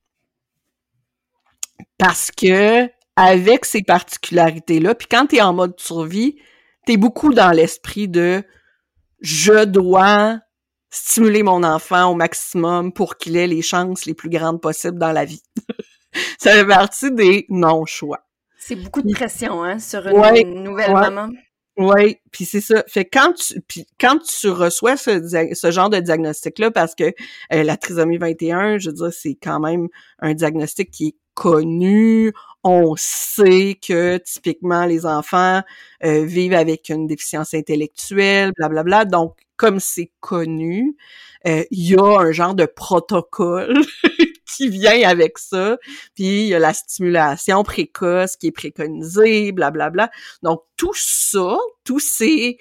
Parce 1.97 2.29
que 2.29 2.89
avec 3.17 3.65
ces 3.65 3.81
particularités-là. 3.81 4.95
Puis 4.95 5.07
quand 5.09 5.27
tu 5.27 5.37
es 5.37 5.41
en 5.41 5.53
mode 5.53 5.77
survie, 5.79 6.37
tu 6.85 6.93
es 6.93 6.97
beaucoup 6.97 7.33
dans 7.33 7.51
l'esprit 7.51 8.07
de 8.07 8.43
je 9.19 9.65
dois 9.65 10.39
stimuler 10.89 11.43
mon 11.43 11.63
enfant 11.63 12.11
au 12.11 12.15
maximum 12.15 12.93
pour 12.93 13.17
qu'il 13.17 13.35
ait 13.35 13.47
les 13.47 13.63
chances 13.63 14.05
les 14.05 14.13
plus 14.13 14.29
grandes 14.29 14.61
possibles 14.61 14.99
dans 14.99 15.11
la 15.11 15.25
vie. 15.25 15.41
ça 16.39 16.51
fait 16.51 16.65
partie 16.65 17.11
des 17.11 17.45
non-choix. 17.49 18.19
C'est 18.59 18.75
beaucoup 18.75 19.01
de 19.01 19.11
pression, 19.13 19.63
hein, 19.63 19.79
sur 19.79 20.05
une 20.07 20.63
nouvelle 20.63 20.93
maman. 20.93 21.29
Oui, 21.77 22.17
puis 22.31 22.45
c'est 22.45 22.61
ça. 22.61 22.83
Fait 22.87 23.05
quand 23.05 23.33
tu 23.33 23.61
puis 23.61 23.85
quand 23.99 24.17
tu 24.17 24.49
reçois 24.49 24.97
ce, 24.97 25.21
ce 25.53 25.71
genre 25.71 25.91
de 25.91 25.99
diagnostic 25.99 26.57
là 26.57 26.71
parce 26.71 26.95
que 26.95 27.13
euh, 27.53 27.63
la 27.63 27.77
trisomie 27.77 28.17
21, 28.17 28.79
je 28.79 28.89
veux 28.89 28.95
dire 28.95 29.13
c'est 29.13 29.37
quand 29.41 29.59
même 29.59 29.87
un 30.19 30.33
diagnostic 30.33 30.89
qui 30.89 31.07
est 31.09 31.15
connu, 31.35 32.33
on 32.67 32.95
sait 32.97 33.77
que 33.85 34.17
typiquement 34.17 34.85
les 34.85 35.05
enfants 35.05 35.61
euh, 36.03 36.25
vivent 36.25 36.53
avec 36.53 36.89
une 36.89 37.07
déficience 37.07 37.53
intellectuelle, 37.53 38.51
blablabla. 38.57 38.83
Bla, 38.83 39.05
bla. 39.05 39.17
Donc, 39.17 39.37
comme 39.57 39.79
c'est 39.79 40.11
connu, 40.19 40.95
euh, 41.47 41.63
il 41.71 41.91
y 41.91 41.95
a 41.95 42.03
un 42.03 42.31
genre 42.31 42.55
de 42.55 42.65
protocole 42.65 43.81
qui 44.45 44.69
vient 44.69 45.07
avec 45.07 45.37
ça. 45.37 45.77
Puis 46.15 46.43
il 46.43 46.47
y 46.47 46.55
a 46.55 46.59
la 46.59 46.73
stimulation 46.73 47.63
précoce 47.63 48.37
qui 48.37 48.47
est 48.47 48.51
préconisée, 48.51 49.51
blablabla. 49.51 50.09
Donc 50.43 50.61
tout 50.77 50.93
ça, 50.95 51.57
tous 51.83 51.99
ces 51.99 52.57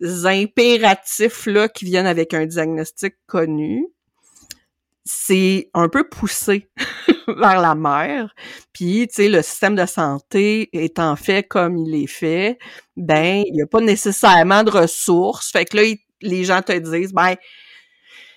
impératifs-là 0.00 1.68
qui 1.68 1.84
viennent 1.84 2.06
avec 2.06 2.34
un 2.34 2.46
diagnostic 2.46 3.14
connu, 3.26 3.86
c'est 5.04 5.70
un 5.74 5.88
peu 5.88 6.08
poussé 6.08 6.68
vers 7.36 7.60
la 7.60 7.74
mère. 7.74 8.34
Puis, 8.72 9.06
tu 9.08 9.14
sais, 9.14 9.28
le 9.28 9.42
système 9.42 9.74
de 9.74 9.86
santé 9.86 10.68
étant 10.72 11.16
fait 11.16 11.42
comme 11.42 11.76
il 11.76 12.02
est 12.02 12.06
fait, 12.06 12.58
ben, 12.96 13.42
il 13.46 13.52
n'y 13.52 13.62
a 13.62 13.66
pas 13.66 13.80
nécessairement 13.80 14.62
de 14.62 14.70
ressources. 14.70 15.50
Fait 15.50 15.64
que 15.64 15.76
là, 15.76 15.82
les 16.20 16.44
gens 16.44 16.62
te 16.62 16.72
disent, 16.72 17.12
ben, 17.12 17.34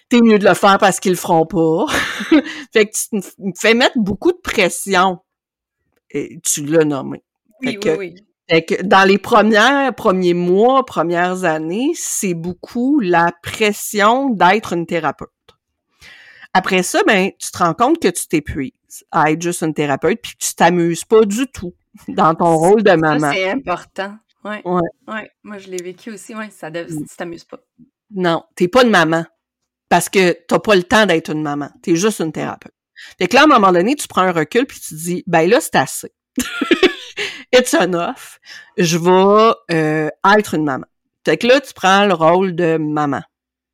t'es 0.09 0.21
mieux 0.21 0.39
de 0.39 0.47
le 0.47 0.53
faire 0.53 0.77
parce 0.77 0.99
qu'ils 0.99 1.13
le 1.13 1.17
feront 1.17 1.45
pas. 1.45 1.85
fait 2.73 2.87
que 2.87 2.91
tu 2.91 3.15
me 3.39 3.51
fais 3.55 3.73
mettre 3.73 3.97
beaucoup 3.97 4.31
de 4.31 4.39
pression. 4.43 5.19
Et 6.09 6.39
tu 6.43 6.65
l'as 6.65 6.83
nommé. 6.83 7.23
Oui, 7.61 7.77
oui, 7.83 7.91
oui. 7.97 8.15
Fait 8.49 8.63
que 8.65 8.83
dans 8.83 9.07
les 9.07 9.17
premiers, 9.17 9.91
premiers 9.95 10.33
mois, 10.33 10.83
premières 10.85 11.45
années, 11.45 11.91
c'est 11.95 12.33
beaucoup 12.33 12.99
la 12.99 13.31
pression 13.41 14.29
d'être 14.29 14.73
une 14.73 14.85
thérapeute. 14.85 15.29
Après 16.53 16.83
ça, 16.83 17.01
ben, 17.07 17.31
tu 17.39 17.51
te 17.51 17.57
rends 17.57 17.73
compte 17.73 18.01
que 18.01 18.09
tu 18.09 18.27
t'épuises 18.27 18.71
à 19.11 19.31
être 19.31 19.41
juste 19.41 19.63
une 19.63 19.73
thérapeute, 19.73 20.19
puis 20.21 20.33
tu 20.37 20.53
t'amuses 20.53 21.05
pas 21.05 21.23
du 21.25 21.47
tout 21.47 21.73
dans 22.07 22.35
ton 22.35 22.57
rôle 22.57 22.83
de 22.83 22.91
maman. 22.91 23.31
C'est 23.31 23.49
important. 23.49 24.17
Ouais. 24.43 24.61
Ouais. 24.65 24.81
ouais. 25.07 25.31
Moi, 25.43 25.57
je 25.59 25.69
l'ai 25.69 25.81
vécu 25.81 26.11
aussi. 26.11 26.35
Ouais, 26.35 26.49
ça 26.49 26.69
dev... 26.69 26.87
tu 26.87 27.15
t'amuses 27.15 27.45
pas. 27.45 27.59
Non, 28.13 28.43
t'es 28.55 28.67
pas 28.67 28.83
une 28.83 28.89
maman. 28.89 29.25
Parce 29.87 30.09
que 30.09 30.31
t'as 30.47 30.59
pas 30.59 30.75
le 30.75 30.83
temps 30.83 31.05
d'être 31.05 31.31
une 31.31 31.43
maman. 31.43 31.69
T'es 31.81 31.95
juste 31.95 32.19
une 32.19 32.31
thérapeute. 32.31 32.73
Fait 33.17 33.27
que 33.27 33.35
là, 33.35 33.41
à 33.41 33.43
un 33.45 33.47
moment 33.47 33.71
donné, 33.71 33.95
tu 33.95 34.07
prends 34.07 34.21
un 34.21 34.31
recul 34.31 34.65
puis 34.65 34.79
tu 34.79 34.89
te 34.89 34.95
dis, 34.95 35.23
ben 35.27 35.49
là, 35.49 35.59
c'est 35.59 35.75
assez. 35.75 36.11
It's 37.53 37.73
enough. 37.73 38.39
Je 38.77 38.97
vais 38.97 39.75
euh, 39.75 40.09
être 40.37 40.53
une 40.53 40.63
maman. 40.63 40.85
Fait 41.25 41.37
que 41.37 41.47
là, 41.47 41.59
tu 41.59 41.73
prends 41.73 42.05
le 42.05 42.13
rôle 42.13 42.55
de 42.55 42.77
maman. 42.77 43.21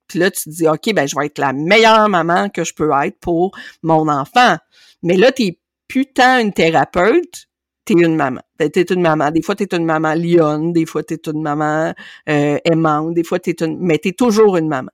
Puis 0.07 0.19
là, 0.19 0.31
tu 0.31 0.43
te 0.43 0.49
dis, 0.49 0.67
OK, 0.67 0.93
ben, 0.93 1.07
je 1.07 1.15
vais 1.17 1.25
être 1.25 1.39
la 1.39 1.53
meilleure 1.53 2.09
maman 2.09 2.49
que 2.49 2.63
je 2.63 2.73
peux 2.73 2.91
être 3.03 3.19
pour 3.19 3.57
mon 3.83 4.07
enfant. 4.07 4.57
Mais 5.03 5.17
là, 5.17 5.31
t'es 5.31 5.59
putain 5.87 6.39
une 6.39 6.53
thérapeute, 6.53 7.47
t'es 7.85 7.93
une 7.93 8.15
maman. 8.15 8.41
T'es 8.57 8.81
une 8.81 9.01
maman. 9.01 9.31
Des 9.31 9.41
fois, 9.41 9.55
t'es 9.55 9.75
une 9.75 9.85
maman 9.85 10.13
lionne, 10.15 10.73
des 10.73 10.85
fois, 10.85 11.03
t'es 11.03 11.19
une 11.27 11.41
maman 11.41 11.93
euh, 12.29 12.57
aimante, 12.65 13.13
des 13.13 13.23
fois, 13.23 13.39
t'es 13.39 13.55
une... 13.61 13.77
Mais 13.79 13.97
t'es 13.97 14.13
toujours 14.13 14.57
une 14.57 14.67
maman. 14.67 14.91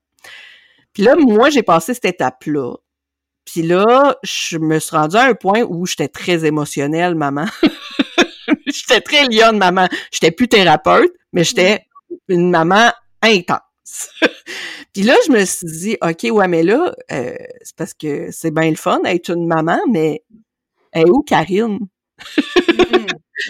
Puis 0.93 1.03
là, 1.03 1.15
moi, 1.15 1.49
j'ai 1.49 1.63
passé 1.63 1.93
cette 1.93 2.05
étape-là. 2.05 2.75
Puis 3.45 3.61
là, 3.63 4.17
je 4.23 4.57
me 4.57 4.79
suis 4.79 4.95
rendue 4.95 5.17
à 5.17 5.23
un 5.23 5.33
point 5.33 5.63
où 5.63 5.85
j'étais 5.85 6.07
très 6.07 6.45
émotionnelle, 6.45 7.15
maman. 7.15 7.45
j'étais 8.65 9.01
très 9.01 9.25
lionne, 9.25 9.57
maman. 9.57 9.87
J'étais 10.11 10.31
plus 10.31 10.47
thérapeute, 10.47 11.11
mais 11.33 11.43
j'étais 11.43 11.85
une 12.27 12.51
maman 12.51 12.91
intense. 13.21 13.59
Puis 14.93 15.03
là, 15.03 15.15
je 15.27 15.31
me 15.31 15.45
suis 15.45 15.67
dit, 15.67 15.97
OK, 16.01 16.27
ouais, 16.31 16.47
mais 16.47 16.63
là, 16.63 16.93
euh, 17.11 17.35
c'est 17.61 17.75
parce 17.75 17.93
que 17.93 18.31
c'est 18.31 18.51
bien 18.51 18.69
le 18.69 18.75
fun 18.75 18.99
d'être 19.01 19.29
une 19.29 19.47
maman, 19.47 19.79
mais 19.89 20.23
elle 20.91 21.07
est 21.07 21.11
où 21.11 21.21
Karine? 21.23 21.79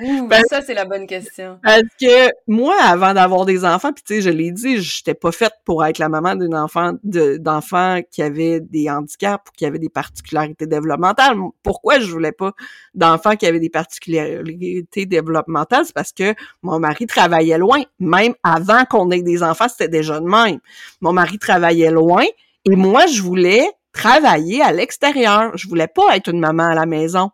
Mmh. 0.02 0.28
ça, 0.50 0.62
c'est 0.62 0.74
la 0.74 0.86
bonne 0.86 1.06
question. 1.06 1.60
Parce 1.62 1.84
que 2.00 2.30
moi, 2.48 2.76
avant 2.82 3.14
d'avoir 3.14 3.46
des 3.46 3.64
enfants, 3.66 3.94
puis 3.94 4.04
tu 4.04 4.16
sais, 4.16 4.22
je 4.22 4.30
l'ai 4.30 4.52
dit, 4.52 4.82
j'étais 4.82 5.14
pas 5.14 5.32
faite 5.32 5.54
pour 5.66 5.86
être 5.86 6.00
la 6.00 6.10
maman 6.10 6.36
d'un 6.36 6.54
enfant 6.54 6.94
d'enfants 7.04 8.00
qui 8.10 8.22
avait 8.22 8.60
des 8.60 8.90
handicaps 8.90 9.50
ou 9.50 9.52
qui 9.56 9.66
avait 9.66 9.80
des 9.80 9.90
particularités 9.90 10.66
développementales. 10.66 11.36
Pourquoi 11.62 12.00
je 12.00 12.12
voulais 12.12 12.32
pas 12.32 12.54
d'enfants 12.96 13.36
qui 13.36 13.46
avaient 13.46 13.60
des 13.60 13.70
particularités 13.70 15.06
développementales? 15.06 15.86
C'est 15.86 15.94
parce 15.94 16.12
que 16.12 16.34
mon 16.62 16.80
mari 16.80 17.06
travaillait 17.06 17.58
loin. 17.58 17.84
Même 18.00 18.34
avant 18.44 18.86
qu'on 18.86 19.12
ait 19.12 19.22
des 19.22 19.44
enfants, 19.44 19.68
c'était 19.70 19.90
déjà 19.90 20.20
de 20.20 20.26
même. 20.26 20.60
Mon 21.02 21.14
mari 21.14 21.38
travaillait 21.38 21.92
loin 21.92 22.24
et 22.66 22.76
moi, 22.76 23.06
je 23.08 23.22
voulais 23.22 23.70
travailler 23.92 24.62
à 24.62 24.72
l'extérieur. 24.72 25.56
Je 25.56 25.68
voulais 25.68 25.88
pas 25.88 26.16
être 26.16 26.30
une 26.30 26.40
maman 26.40 26.64
à 26.64 26.76
la 26.76 26.86
maison. 26.86 27.30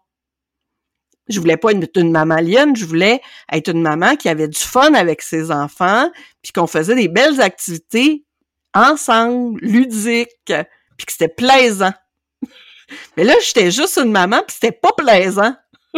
Je 1.30 1.40
voulais 1.40 1.58
pas 1.58 1.72
être 1.72 1.98
une 1.98 2.12
maman 2.12 2.38
lionne, 2.38 2.76
je 2.76 2.86
voulais 2.86 3.22
être 3.52 3.70
une 3.70 3.82
maman 3.82 4.16
qui 4.16 4.30
avait 4.30 4.48
du 4.48 4.60
fun 4.60 4.94
avec 4.94 5.22
ses 5.22 5.52
enfants, 5.52 6.10
puis 6.42 6.52
qu'on 6.52 6.68
faisait 6.68 6.96
des 6.96 7.08
belles 7.08 7.40
activités 7.40 8.26
ensemble, 8.74 9.60
ludiques, 9.62 10.30
puis 10.46 11.06
que 11.06 11.12
c'était 11.12 11.28
plaisant. 11.28 11.94
Mais 13.18 13.24
là, 13.24 13.34
j'étais 13.44 13.72
juste 13.72 13.98
une 13.98 14.12
maman, 14.12 14.42
puis 14.48 14.58
c'était 14.60 14.78
pas 14.78 14.92
plaisant. 14.98 15.56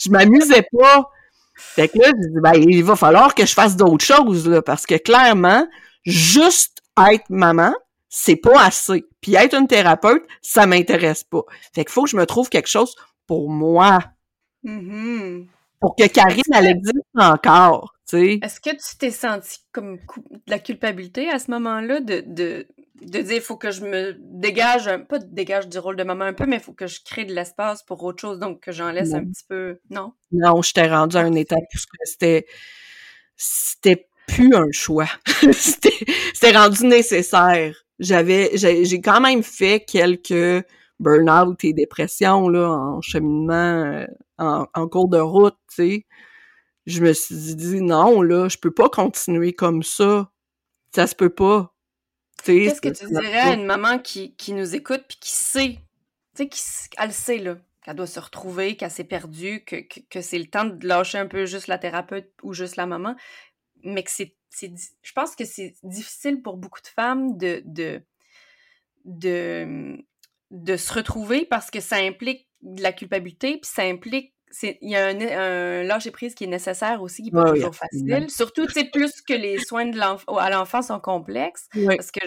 je 0.00 0.10
m'amusais 0.10 0.66
pas. 0.78 1.10
Fait 1.56 1.88
que 1.88 1.98
là, 1.98 2.08
je 2.08 2.28
dis, 2.28 2.40
ben, 2.42 2.54
il 2.54 2.84
va 2.84 2.96
falloir 2.96 3.34
que 3.34 3.46
je 3.46 3.52
fasse 3.52 3.76
d'autres 3.76 4.04
choses, 4.04 4.48
là, 4.48 4.62
parce 4.62 4.86
que 4.86 4.96
clairement, 4.96 5.66
juste 6.04 6.78
être 7.10 7.28
maman, 7.30 7.74
c'est 8.08 8.36
pas 8.36 8.64
assez. 8.64 9.04
Puis 9.20 9.34
être 9.34 9.54
une 9.54 9.66
thérapeute, 9.66 10.22
ça 10.42 10.66
m'intéresse 10.66 11.24
pas. 11.24 11.42
Fait 11.74 11.84
qu'il 11.84 11.92
faut 11.92 12.04
que 12.04 12.10
je 12.10 12.16
me 12.16 12.26
trouve 12.26 12.48
quelque 12.48 12.68
chose 12.68 12.94
pour 13.26 13.50
moi. 13.50 13.98
Mm-hmm. 14.64 15.46
Pour 15.80 15.96
que 15.96 16.06
Karine, 16.06 16.42
elle 16.54 16.66
existe 16.66 17.04
encore. 17.14 17.94
Est-ce 18.12 18.60
que 18.60 18.70
tu 18.70 18.96
t'es 18.98 19.10
senti 19.10 19.58
comme 19.72 19.96
de 19.96 20.38
la 20.46 20.58
culpabilité 20.58 21.30
à 21.30 21.38
ce 21.38 21.50
moment-là 21.50 22.00
de, 22.00 22.22
de, 22.26 22.66
de 23.00 23.20
dire, 23.22 23.36
il 23.36 23.40
faut 23.40 23.56
que 23.56 23.70
je 23.70 23.82
me 23.82 24.16
dégage, 24.18 24.90
pas 25.08 25.18
dégage 25.18 25.68
du 25.68 25.78
rôle 25.78 25.96
de 25.96 26.04
maman 26.04 26.26
un 26.26 26.32
peu, 26.32 26.46
mais 26.46 26.56
il 26.56 26.62
faut 26.62 26.72
que 26.72 26.86
je 26.86 27.00
crée 27.04 27.24
de 27.24 27.34
l'espace 27.34 27.82
pour 27.82 28.02
autre 28.04 28.20
chose, 28.20 28.38
donc 28.38 28.60
que 28.60 28.72
j'en 28.72 28.90
laisse 28.90 29.14
un 29.14 29.24
petit 29.24 29.44
peu, 29.48 29.80
non? 29.90 30.12
Non, 30.32 30.62
je 30.62 30.72
t'ai 30.72 30.86
rendu 30.86 31.16
à 31.16 31.20
un 31.20 31.32
état 31.32 31.56
puisque 31.70 31.94
c'était, 32.04 32.46
c'était 33.36 34.08
plus 34.26 34.54
un 34.54 34.70
choix. 34.70 35.08
c'était 35.52 36.56
rendu 36.56 36.86
nécessaire. 36.86 37.74
J'avais, 37.98 38.50
j'ai 38.54 39.00
quand 39.00 39.20
même 39.20 39.42
fait 39.42 39.80
quelques 39.80 40.64
burn-out 41.04 41.62
et 41.64 41.72
dépression 41.72 42.48
là, 42.48 42.70
en 42.70 43.00
cheminement, 43.00 43.54
euh, 43.54 44.06
en, 44.38 44.88
cours 44.88 45.08
de 45.08 45.18
route, 45.18 45.56
tu 45.68 45.76
sais. 45.76 46.06
Je 46.86 47.00
me 47.00 47.12
suis 47.12 47.54
dit, 47.54 47.80
non, 47.80 48.20
là, 48.20 48.48
je 48.48 48.58
peux 48.58 48.70
pas 48.70 48.88
continuer 48.88 49.52
comme 49.54 49.82
ça. 49.82 50.30
Ça 50.94 51.06
se 51.06 51.14
peut 51.14 51.30
pas. 51.30 51.74
Qu'est-ce 52.44 52.80
que 52.80 52.88
tu 52.88 53.06
dirais 53.06 53.38
à 53.38 53.54
une 53.54 53.64
maman 53.64 53.98
qui, 53.98 54.34
qui 54.36 54.52
nous 54.52 54.74
écoute 54.74 55.02
puis 55.08 55.16
qui 55.18 55.30
sait, 55.30 55.78
tu 56.36 56.42
sais, 56.42 56.48
qui, 56.48 56.60
elle 56.98 57.12
sait, 57.12 57.38
là, 57.38 57.56
qu'elle 57.82 57.96
doit 57.96 58.06
se 58.06 58.20
retrouver, 58.20 58.76
qu'elle 58.76 58.90
s'est 58.90 59.04
perdue, 59.04 59.64
que, 59.64 59.76
que, 60.10 60.20
c'est 60.20 60.38
le 60.38 60.46
temps 60.46 60.64
de 60.64 60.86
lâcher 60.86 61.18
un 61.18 61.26
peu 61.26 61.46
juste 61.46 61.68
la 61.68 61.78
thérapeute 61.78 62.30
ou 62.42 62.52
juste 62.52 62.76
la 62.76 62.86
maman, 62.86 63.14
mais 63.82 64.02
que 64.02 64.10
c'est, 64.10 64.34
je 64.60 65.12
pense 65.12 65.36
que 65.36 65.44
c'est 65.44 65.74
difficile 65.82 66.42
pour 66.42 66.56
beaucoup 66.56 66.80
de 66.80 66.88
femmes 66.88 67.36
de, 67.36 67.62
de, 67.64 68.02
de, 69.04 69.96
de 70.54 70.76
se 70.76 70.92
retrouver 70.94 71.44
parce 71.44 71.70
que 71.70 71.80
ça 71.80 71.96
implique 71.96 72.48
de 72.62 72.82
la 72.82 72.92
culpabilité, 72.92 73.58
puis 73.58 73.70
ça 73.70 73.82
implique 73.82 74.34
il 74.62 74.90
y 74.90 74.94
a 74.94 75.06
un, 75.06 75.20
un 75.20 75.82
lâcher 75.82 76.12
prise 76.12 76.34
qui 76.34 76.44
est 76.44 76.48
nécessaire 76.48 77.02
aussi, 77.02 77.22
qui 77.22 77.32
n'est 77.32 77.42
pas 77.42 77.52
toujours 77.52 77.74
facile. 77.74 78.30
Surtout, 78.30 78.66
tu 78.66 78.72
sais, 78.72 78.84
plus 78.84 79.20
que 79.22 79.34
les 79.34 79.58
soins 79.58 79.86
de 79.86 79.98
à 79.98 80.50
l'enfant 80.50 80.80
sont 80.80 81.00
complexes. 81.00 81.68
Parce 81.86 82.12
que 82.12 82.20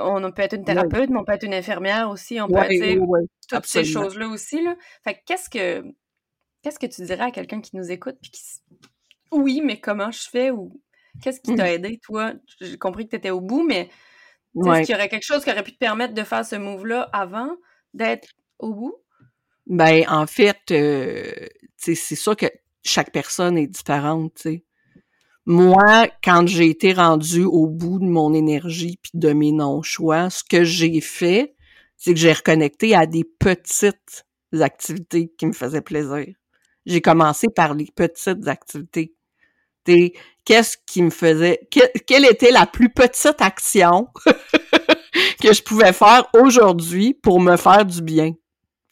on 0.00 0.30
peut 0.32 0.42
être 0.42 0.54
une 0.54 0.64
thérapeute, 0.64 1.10
mais 1.10 1.18
on 1.18 1.24
peut 1.24 1.32
être 1.32 1.44
une 1.44 1.54
infirmière 1.54 2.08
aussi. 2.10 2.40
On 2.40 2.48
peut 2.48 2.58
être 2.58 3.00
toutes 3.48 3.66
ces 3.66 3.84
choses-là 3.84 4.28
aussi. 4.28 4.62
Là. 4.62 4.76
Fait 5.04 5.20
qu'est-ce 5.26 5.50
que 5.50 5.84
qu'est-ce 6.62 6.78
que 6.78 6.86
tu 6.86 7.02
dirais 7.02 7.24
à 7.24 7.30
quelqu'un 7.30 7.60
qui 7.60 7.76
nous 7.76 7.90
écoute 7.90 8.16
puis 8.20 8.30
qui 8.30 8.42
Oui, 9.32 9.60
mais 9.64 9.80
comment 9.80 10.10
je 10.10 10.28
fais 10.28 10.50
ou 10.50 10.80
qu'est-ce 11.22 11.40
qui 11.40 11.54
t'a 11.54 11.72
aidé, 11.72 11.98
toi? 12.02 12.32
J'ai 12.60 12.78
compris 12.78 13.06
que 13.06 13.10
tu 13.10 13.16
étais 13.16 13.30
au 13.30 13.40
bout, 13.40 13.64
mais 13.66 13.88
est-ce 14.56 14.86
qu'il 14.86 14.94
y 14.94 14.98
aurait 14.98 15.08
quelque 15.08 15.24
chose 15.24 15.44
qui 15.44 15.50
aurait 15.50 15.62
pu 15.62 15.72
te 15.72 15.78
permettre 15.78 16.14
de 16.14 16.22
faire 16.22 16.44
ce 16.44 16.56
move-là 16.56 17.08
avant 17.12 17.50
d'être 17.94 18.28
au 18.58 18.72
bout? 18.74 18.96
Ben, 19.66 20.04
en 20.08 20.26
fait, 20.26 20.58
euh, 20.70 21.32
c'est 21.76 21.94
sûr 21.94 22.36
que 22.36 22.46
chaque 22.84 23.12
personne 23.12 23.58
est 23.58 23.66
différente, 23.66 24.34
tu 24.36 24.42
sais. 24.42 24.64
Moi, 25.48 26.08
quand 26.24 26.46
j'ai 26.48 26.68
été 26.68 26.92
rendue 26.92 27.44
au 27.44 27.68
bout 27.68 28.00
de 28.00 28.04
mon 28.04 28.34
énergie 28.34 28.98
puis 29.00 29.12
de 29.14 29.32
mes 29.32 29.52
non-choix, 29.52 30.28
ce 30.28 30.42
que 30.42 30.64
j'ai 30.64 31.00
fait, 31.00 31.54
c'est 31.96 32.14
que 32.14 32.18
j'ai 32.18 32.32
reconnecté 32.32 32.96
à 32.96 33.06
des 33.06 33.22
petites 33.22 34.26
activités 34.52 35.32
qui 35.38 35.46
me 35.46 35.52
faisaient 35.52 35.82
plaisir. 35.82 36.34
J'ai 36.84 37.00
commencé 37.00 37.46
par 37.48 37.74
les 37.74 37.86
petites 37.94 38.48
activités. 38.48 39.14
Qu'est-ce 40.46 40.78
qui 40.86 41.02
me 41.02 41.10
faisait... 41.10 41.68
quelle 42.06 42.24
était 42.24 42.50
la 42.50 42.64
plus 42.64 42.88
petite 42.88 43.40
action 43.40 44.08
que 45.42 45.52
je 45.52 45.62
pouvais 45.62 45.92
faire 45.92 46.26
aujourd'hui 46.32 47.12
pour 47.12 47.40
me 47.40 47.56
faire 47.56 47.84
du 47.84 48.00
bien? 48.00 48.32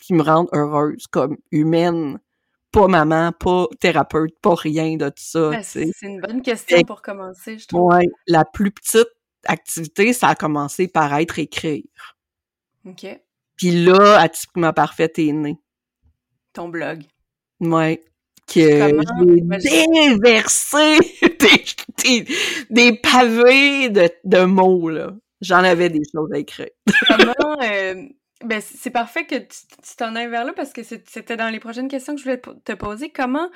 qui 0.05 0.13
me 0.13 0.23
rendent 0.23 0.51
heureuse 0.53 1.07
comme 1.07 1.39
humaine. 1.51 2.21
Pas 2.73 2.89
maman, 2.89 3.33
pas 3.33 3.67
thérapeute, 3.81 4.39
pas 4.43 4.55
rien 4.55 4.97
de 4.97 5.09
tout 5.09 5.15
ça. 5.17 5.51
Ben, 5.51 5.63
c'est 5.63 5.93
une 6.03 6.21
bonne 6.21 6.43
question 6.43 6.83
pour 6.83 7.03
commencer, 7.03 7.59
je 7.59 7.69
trouve. 7.69 7.95
Ouais, 7.95 8.09
la 8.27 8.45
plus 8.45 8.71
petite 8.73 9.09
activité, 9.47 10.13
ça 10.13 10.29
a 10.29 10.35
commencé 10.35 10.89
par 10.89 11.15
être 11.15 11.39
écrire. 11.39 11.85
OK. 12.85 13.07
Puis 13.57 13.85
là, 13.85 14.21
Atypiquement 14.21 14.73
Parfaite 14.73 15.19
est 15.19 15.33
né. 15.33 15.57
Ton 16.53 16.69
blog. 16.69 17.05
Ouais. 17.61 18.05
Que 18.47 18.91
j'ai 19.61 19.87
déversé 20.19 20.99
des, 22.05 22.27
des, 22.71 22.93
pavés 22.99 23.89
de, 23.89 24.11
de 24.25 24.45
mots, 24.45 24.91
là. 24.91 25.13
J'en 25.41 25.65
avais 25.65 25.91
des 25.91 26.03
choses 26.13 26.31
à 26.33 26.39
écrire. 26.39 26.69
Comment... 27.09 27.33
Euh, 27.63 27.95
ben, 28.45 28.61
c'est 28.61 28.91
parfait 28.91 29.25
que 29.25 29.37
tu 29.37 29.97
t'en 29.97 30.17
ailles 30.17 30.29
vers 30.29 30.45
là 30.45 30.53
parce 30.53 30.73
que 30.73 30.83
c'était 30.83 31.37
dans 31.37 31.49
les 31.49 31.61
prochaines 31.61 31.89
questions 31.89 32.15
que 32.15 32.21
je 32.21 32.25
voulais 32.25 32.43
te 32.65 32.73
poser. 32.73 33.11
Comment 33.11 33.49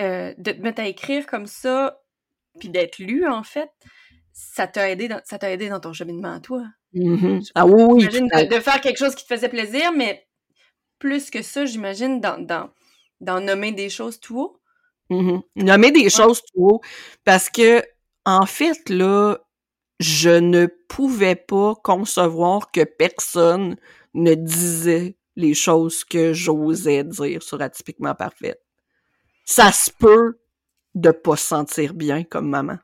euh, 0.00 0.34
de 0.38 0.50
te 0.50 0.60
mettre 0.60 0.80
à 0.80 0.88
écrire 0.88 1.24
comme 1.26 1.46
ça, 1.46 2.00
puis 2.58 2.68
d'être 2.68 2.98
lu, 2.98 3.28
en 3.28 3.44
fait, 3.44 3.70
ça 4.32 4.66
t'a 4.66 4.90
aidé, 4.90 5.06
dans, 5.06 5.20
ça 5.24 5.38
t'a 5.38 5.52
aidé 5.52 5.68
dans 5.68 5.78
ton 5.78 5.92
cheminement 5.92 6.32
à 6.32 6.40
toi? 6.40 6.64
Mm-hmm. 6.94 7.50
Ah 7.54 7.64
oui, 7.64 8.08
De, 8.08 8.60
faire 8.60 8.80
quelque 8.80 8.98
chose 8.98 9.14
qui 9.14 9.24
te 9.24 9.32
faisait 9.32 9.48
plaisir, 9.48 9.92
mais 9.92 10.26
plus 10.98 11.30
que 11.30 11.42
ça, 11.42 11.64
j'imagine, 11.64 12.20
dans, 12.20 12.44
dans, 12.44 12.70
nommer 13.20 13.72
des 13.72 13.90
choses 13.90 14.20
tout 14.20 14.40
haut? 14.40 14.60
Mm-hmm. 15.10 15.42
Nommer 15.56 15.92
des 15.92 16.10
choses 16.10 16.40
tout 16.42 16.64
haut, 16.66 16.80
parce 17.24 17.50
que, 17.50 17.82
en 18.24 18.46
fait, 18.46 18.88
là, 18.88 19.38
je 20.00 20.30
ne 20.30 20.66
pouvais 20.88 21.36
pas 21.36 21.74
concevoir 21.82 22.70
que 22.70 22.84
personne 22.84 23.76
ne 24.14 24.34
disait 24.34 25.16
les 25.36 25.54
choses 25.54 26.04
que 26.04 26.32
j'osais 26.32 27.04
dire 27.04 27.42
sur 27.42 27.60
Atypiquement 27.60 28.14
Parfaite. 28.14 28.62
Ça 29.44 29.72
se 29.72 29.90
peut 29.90 30.38
de 30.94 31.10
pas 31.10 31.36
se 31.36 31.46
sentir 31.46 31.94
bien 31.94 32.24
comme 32.24 32.48
maman. 32.48 32.78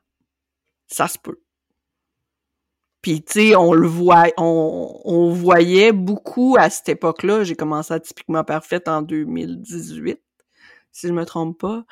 Ça 0.88 1.08
se 1.08 1.18
peut. 1.18 1.40
Puis, 3.02 3.22
tu 3.22 3.32
sais, 3.32 3.56
on 3.56 3.72
le 3.72 3.86
voit, 3.86 4.26
on, 4.36 5.00
on, 5.04 5.30
voyait 5.30 5.92
beaucoup 5.92 6.56
à 6.58 6.68
cette 6.68 6.90
époque-là. 6.90 7.44
J'ai 7.44 7.54
commencé 7.54 7.94
à 7.94 8.00
Typiquement 8.00 8.44
Parfaite 8.44 8.88
en 8.88 9.00
2018, 9.00 10.20
si 10.92 11.08
je 11.08 11.12
me 11.12 11.24
trompe 11.24 11.58
pas. 11.58 11.84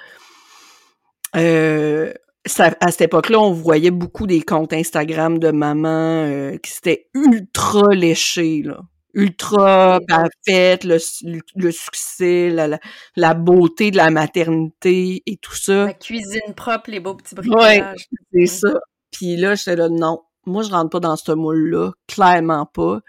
Euh, 1.36 2.12
à 2.44 2.90
cette 2.90 3.00
époque-là, 3.00 3.40
on 3.40 3.52
voyait 3.52 3.90
beaucoup 3.90 4.26
des 4.26 4.42
comptes 4.42 4.72
Instagram 4.72 5.38
de 5.38 5.50
mamans 5.50 6.24
euh, 6.24 6.56
qui 6.58 6.72
s'étaient 6.72 7.08
ultra 7.14 7.94
léchés, 7.94 8.62
là 8.62 8.80
ultra 9.14 10.00
parfaite, 10.06 10.84
le, 10.84 10.98
le, 11.56 11.72
succès, 11.72 12.50
la, 12.50 12.78
la, 13.16 13.34
beauté 13.34 13.90
de 13.90 13.96
la 13.96 14.10
maternité 14.10 15.22
et 15.26 15.36
tout 15.36 15.54
ça. 15.54 15.86
La 15.86 15.94
cuisine 15.94 16.54
propre, 16.54 16.90
les 16.90 17.00
beaux 17.00 17.14
petits 17.14 17.34
bricolages. 17.34 18.08
Ouais, 18.32 18.46
c'est 18.46 18.46
ça. 18.46 18.80
Puis 19.10 19.36
là, 19.36 19.54
j'étais 19.54 19.76
là, 19.76 19.88
non, 19.88 20.20
moi, 20.48 20.62
je 20.62 20.70
rentre 20.70 20.90
pas 20.90 21.00
dans 21.00 21.16
ce 21.16 21.32
moule-là, 21.32 21.92
clairement 22.06 22.66
pas. 22.66 23.00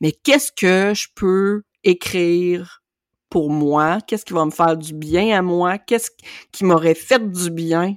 Mais 0.00 0.12
qu'est-ce 0.12 0.52
que 0.52 0.94
je 0.94 1.08
peux 1.14 1.62
écrire 1.84 2.82
pour 3.30 3.50
moi? 3.50 3.98
Qu'est-ce 4.06 4.24
qui 4.24 4.34
va 4.34 4.44
me 4.46 4.50
faire 4.50 4.76
du 4.76 4.94
bien 4.94 5.38
à 5.38 5.42
moi? 5.42 5.78
Qu'est-ce 5.78 6.10
qui 6.52 6.64
m'aurait 6.64 6.94
fait 6.94 7.20
du 7.30 7.50
bien 7.50 7.96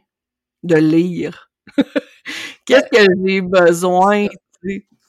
de 0.63 0.75
lire? 0.75 1.51
qu'est-ce 2.65 2.89
que 2.91 3.05
j'ai 3.25 3.41
besoin? 3.41 4.27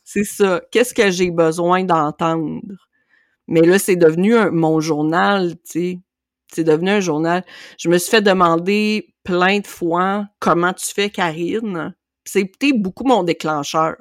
C'est 0.05 0.25
ça. 0.25 0.63
Qu'est-ce 0.71 0.95
que 0.95 1.11
j'ai 1.11 1.31
besoin 1.31 1.85
d'entendre? 1.85 2.61
Mais 3.49 3.63
là, 3.63 3.79
c'est 3.79 3.97
devenu 3.97 4.35
mon 4.51 4.81
journal, 4.81 5.55
tu 5.57 5.61
sais. 5.65 6.01
C'est 6.53 6.65
devenu 6.65 6.91
un 6.91 7.01
journal. 7.01 7.45
Je 7.79 7.89
me 7.89 7.99
suis 7.99 8.11
fait 8.11 8.23
demander 8.23 9.15
plein 9.25 9.61
de 9.61 9.67
fois 9.67 10.27
comment 10.41 10.73
tu 10.73 10.87
fais, 10.87 11.11
Karine. 11.11 11.95
C'était 12.27 12.73
beaucoup 12.73 13.05
mon 13.05 13.23
déclencheur. 13.23 13.97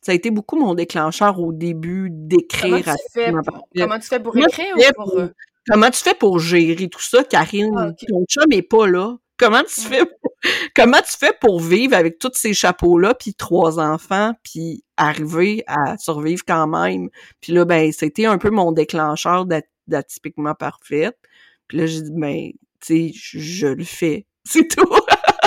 Ça 0.00 0.12
a 0.12 0.14
été 0.14 0.30
beaucoup 0.30 0.56
mon 0.56 0.74
déclencheur 0.74 1.38
au 1.38 1.52
début 1.52 2.08
d'écrire. 2.10 2.84
Comment, 2.84 2.96
tu 2.96 3.12
fais 3.12 3.32
pour, 3.32 3.68
comment 3.76 3.98
tu 3.98 4.08
fais 4.08 4.20
pour 4.20 4.36
écrire 4.36 4.76
ou 4.76 4.92
pour... 4.94 5.18
Euh? 5.18 5.28
Comment 5.68 5.90
tu 5.90 6.02
fais 6.02 6.14
pour 6.14 6.40
gérer 6.40 6.88
tout 6.88 7.00
ça, 7.00 7.22
Karine? 7.22 7.74
Ah, 7.78 7.92
Ton 8.08 8.24
chum 8.26 8.50
est 8.50 8.62
pas 8.62 8.88
là. 8.88 9.16
Comment 9.38 9.62
tu 9.62 9.80
fais 9.80 10.04
pour, 10.04 10.32
comment 10.74 11.00
tu 11.00 11.16
fais 11.18 11.32
pour 11.40 11.60
vivre 11.60 11.94
avec 11.94 12.18
tous 12.18 12.32
ces 12.34 12.54
chapeaux-là, 12.54 13.14
puis 13.14 13.34
trois 13.34 13.78
enfants, 13.78 14.34
puis 14.44 14.84
arriver 14.96 15.64
à 15.66 15.96
survivre 15.98 16.42
quand 16.46 16.66
même? 16.66 17.08
Puis 17.40 17.52
là, 17.52 17.64
ben, 17.64 17.92
c'était 17.92 18.26
un 18.26 18.38
peu 18.38 18.50
mon 18.50 18.72
déclencheur 18.72 19.46
d'atypiquement 19.86 20.54
parfaite. 20.54 21.16
Puis 21.68 21.78
là, 21.78 21.86
j'ai 21.86 22.02
dit, 22.02 22.12
ben, 22.12 22.50
tu 22.80 23.10
sais, 23.10 23.12
je, 23.14 23.68
le 23.68 23.84
fais. 23.84 24.26
C'est 24.44 24.68
tout. 24.68 24.84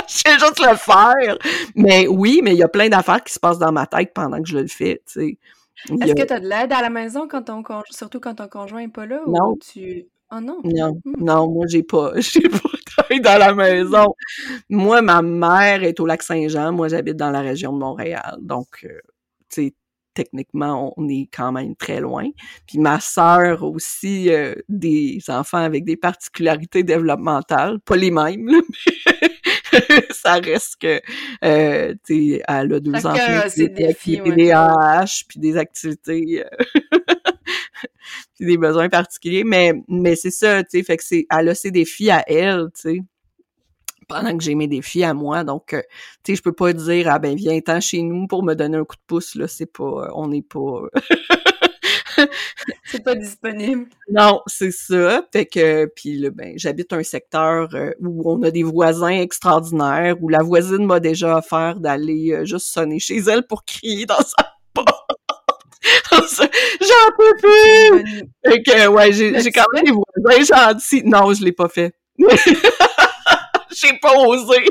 je 0.08 0.14
sais 0.14 0.38
juste 0.38 0.60
le 0.60 0.76
faire. 0.76 1.38
Mais 1.74 2.06
oui, 2.08 2.40
mais 2.42 2.52
il 2.52 2.58
y 2.58 2.62
a 2.62 2.68
plein 2.68 2.88
d'affaires 2.88 3.22
qui 3.22 3.32
se 3.32 3.40
passent 3.40 3.58
dans 3.58 3.72
ma 3.72 3.86
tête 3.86 4.12
pendant 4.14 4.40
que 4.40 4.48
je 4.48 4.58
le 4.58 4.68
fais, 4.68 5.02
tu 5.06 5.20
sais. 5.20 5.38
Est-ce 5.90 6.14
que 6.14 6.26
tu 6.26 6.32
as 6.32 6.40
de 6.40 6.48
l'aide 6.48 6.72
à 6.72 6.82
la 6.82 6.90
maison 6.90 7.28
quand 7.28 7.42
ton 7.42 7.62
surtout 7.90 8.18
quand 8.18 8.34
ton 8.34 8.48
conjoint 8.48 8.80
n'est 8.80 8.88
pas 8.88 9.06
là? 9.06 9.20
Non. 9.26 9.56
Tu... 9.56 10.06
Oh 10.32 10.40
non? 10.40 10.58
Non, 10.64 11.00
hmm. 11.04 11.24
non, 11.24 11.48
moi 11.48 11.66
j'ai 11.68 11.84
pas, 11.84 12.12
j'ai 12.16 12.48
pas 12.48 13.18
dans 13.20 13.38
la 13.38 13.54
maison. 13.54 14.06
Moi, 14.68 15.02
ma 15.02 15.22
mère 15.22 15.84
est 15.84 16.00
au 16.00 16.06
lac 16.06 16.22
Saint-Jean, 16.22 16.72
moi 16.72 16.88
j'habite 16.88 17.16
dans 17.16 17.30
la 17.30 17.40
région 17.40 17.72
de 17.72 17.78
Montréal. 17.78 18.36
Donc, 18.40 18.84
euh, 18.84 18.98
tu 19.48 19.66
sais, 19.66 19.74
techniquement, 20.14 20.94
on 20.96 21.08
est 21.08 21.28
quand 21.32 21.52
même 21.52 21.76
très 21.76 22.00
loin. 22.00 22.28
Puis 22.66 22.78
ma 22.78 22.98
sœur 22.98 23.62
aussi, 23.62 24.32
euh, 24.32 24.54
des 24.68 25.20
enfants 25.28 25.58
avec 25.58 25.84
des 25.84 25.96
particularités 25.96 26.82
développementales, 26.82 27.78
pas 27.80 27.96
les 27.96 28.10
mêmes, 28.10 28.48
là, 28.48 28.58
mais 28.68 29.25
ça 30.10 30.34
reste 30.34 30.76
que, 30.80 31.00
euh, 31.44 31.94
tu 32.04 32.32
sais, 32.32 32.42
elle 32.46 32.72
a 32.72 32.80
deux 32.80 33.06
enfants 33.06 33.48
qui, 33.54 33.68
défis, 33.68 34.20
des 34.20 34.50
AH, 34.50 35.24
puis 35.28 35.40
des 35.40 35.56
activités 35.56 36.44
des 38.40 38.58
besoins 38.58 38.88
particuliers, 38.88 39.44
mais, 39.44 39.72
mais 39.88 40.16
c'est 40.16 40.30
ça, 40.30 40.62
tu 40.62 40.78
sais, 40.78 40.82
fait 40.82 40.96
que 40.96 41.04
c'est, 41.04 41.26
elle 41.30 41.48
a 41.48 41.54
ses 41.54 41.70
défis 41.70 42.10
à 42.10 42.22
elle, 42.26 42.68
tu 42.74 42.80
sais 42.80 43.02
pendant 44.08 44.36
que 44.36 44.44
j'ai 44.44 44.54
mes 44.54 44.68
défis 44.68 45.04
à 45.04 45.14
moi. 45.14 45.44
Donc, 45.44 45.72
euh, 45.72 45.82
tu 46.22 46.32
sais, 46.32 46.36
je 46.36 46.42
peux 46.42 46.52
pas 46.52 46.72
dire 46.72 47.08
ah 47.10 47.18
ben 47.18 47.34
viens-t'en 47.34 47.80
chez 47.80 48.02
nous 48.02 48.26
pour 48.26 48.42
me 48.42 48.54
donner 48.54 48.76
un 48.76 48.84
coup 48.84 48.96
de 48.96 49.02
pouce 49.06 49.34
là. 49.34 49.48
C'est 49.48 49.66
pas, 49.66 49.84
euh, 49.84 50.08
on 50.14 50.28
n'est 50.28 50.42
pas. 50.42 50.82
c'est 52.84 53.02
pas 53.02 53.14
disponible. 53.14 53.86
Non, 54.10 54.42
c'est 54.46 54.70
ça. 54.70 55.26
Fait 55.32 55.46
que 55.46 55.86
puis 55.94 56.18
là, 56.18 56.30
ben 56.30 56.54
j'habite 56.56 56.92
un 56.92 57.02
secteur 57.02 57.68
euh, 57.74 57.92
où 58.00 58.30
on 58.30 58.42
a 58.42 58.50
des 58.50 58.62
voisins 58.62 59.08
extraordinaires 59.08 60.16
où 60.20 60.28
la 60.28 60.42
voisine 60.42 60.84
m'a 60.84 61.00
déjà 61.00 61.38
offert 61.38 61.80
d'aller 61.80 62.44
juste 62.44 62.68
sonner 62.68 62.98
chez 62.98 63.18
elle 63.18 63.46
pour 63.46 63.64
crier 63.64 64.06
dans 64.06 64.16
sa 64.16 64.54
porte. 64.74 65.06
J'en 66.10 67.12
peux 67.16 67.36
plus! 67.40 68.22
Fait 68.44 68.62
que, 68.62 68.88
ouais, 68.88 69.12
j'ai 69.12 69.52
quand 69.52 69.64
même 69.74 69.84
des 69.84 69.92
voisins 69.92 70.72
gentils. 70.72 71.02
Non, 71.04 71.32
je 71.32 71.44
l'ai 71.44 71.52
pas 71.52 71.68
fait. 71.68 71.94
j'ai 72.18 73.98
pas 74.00 74.14
osé. 74.18 74.64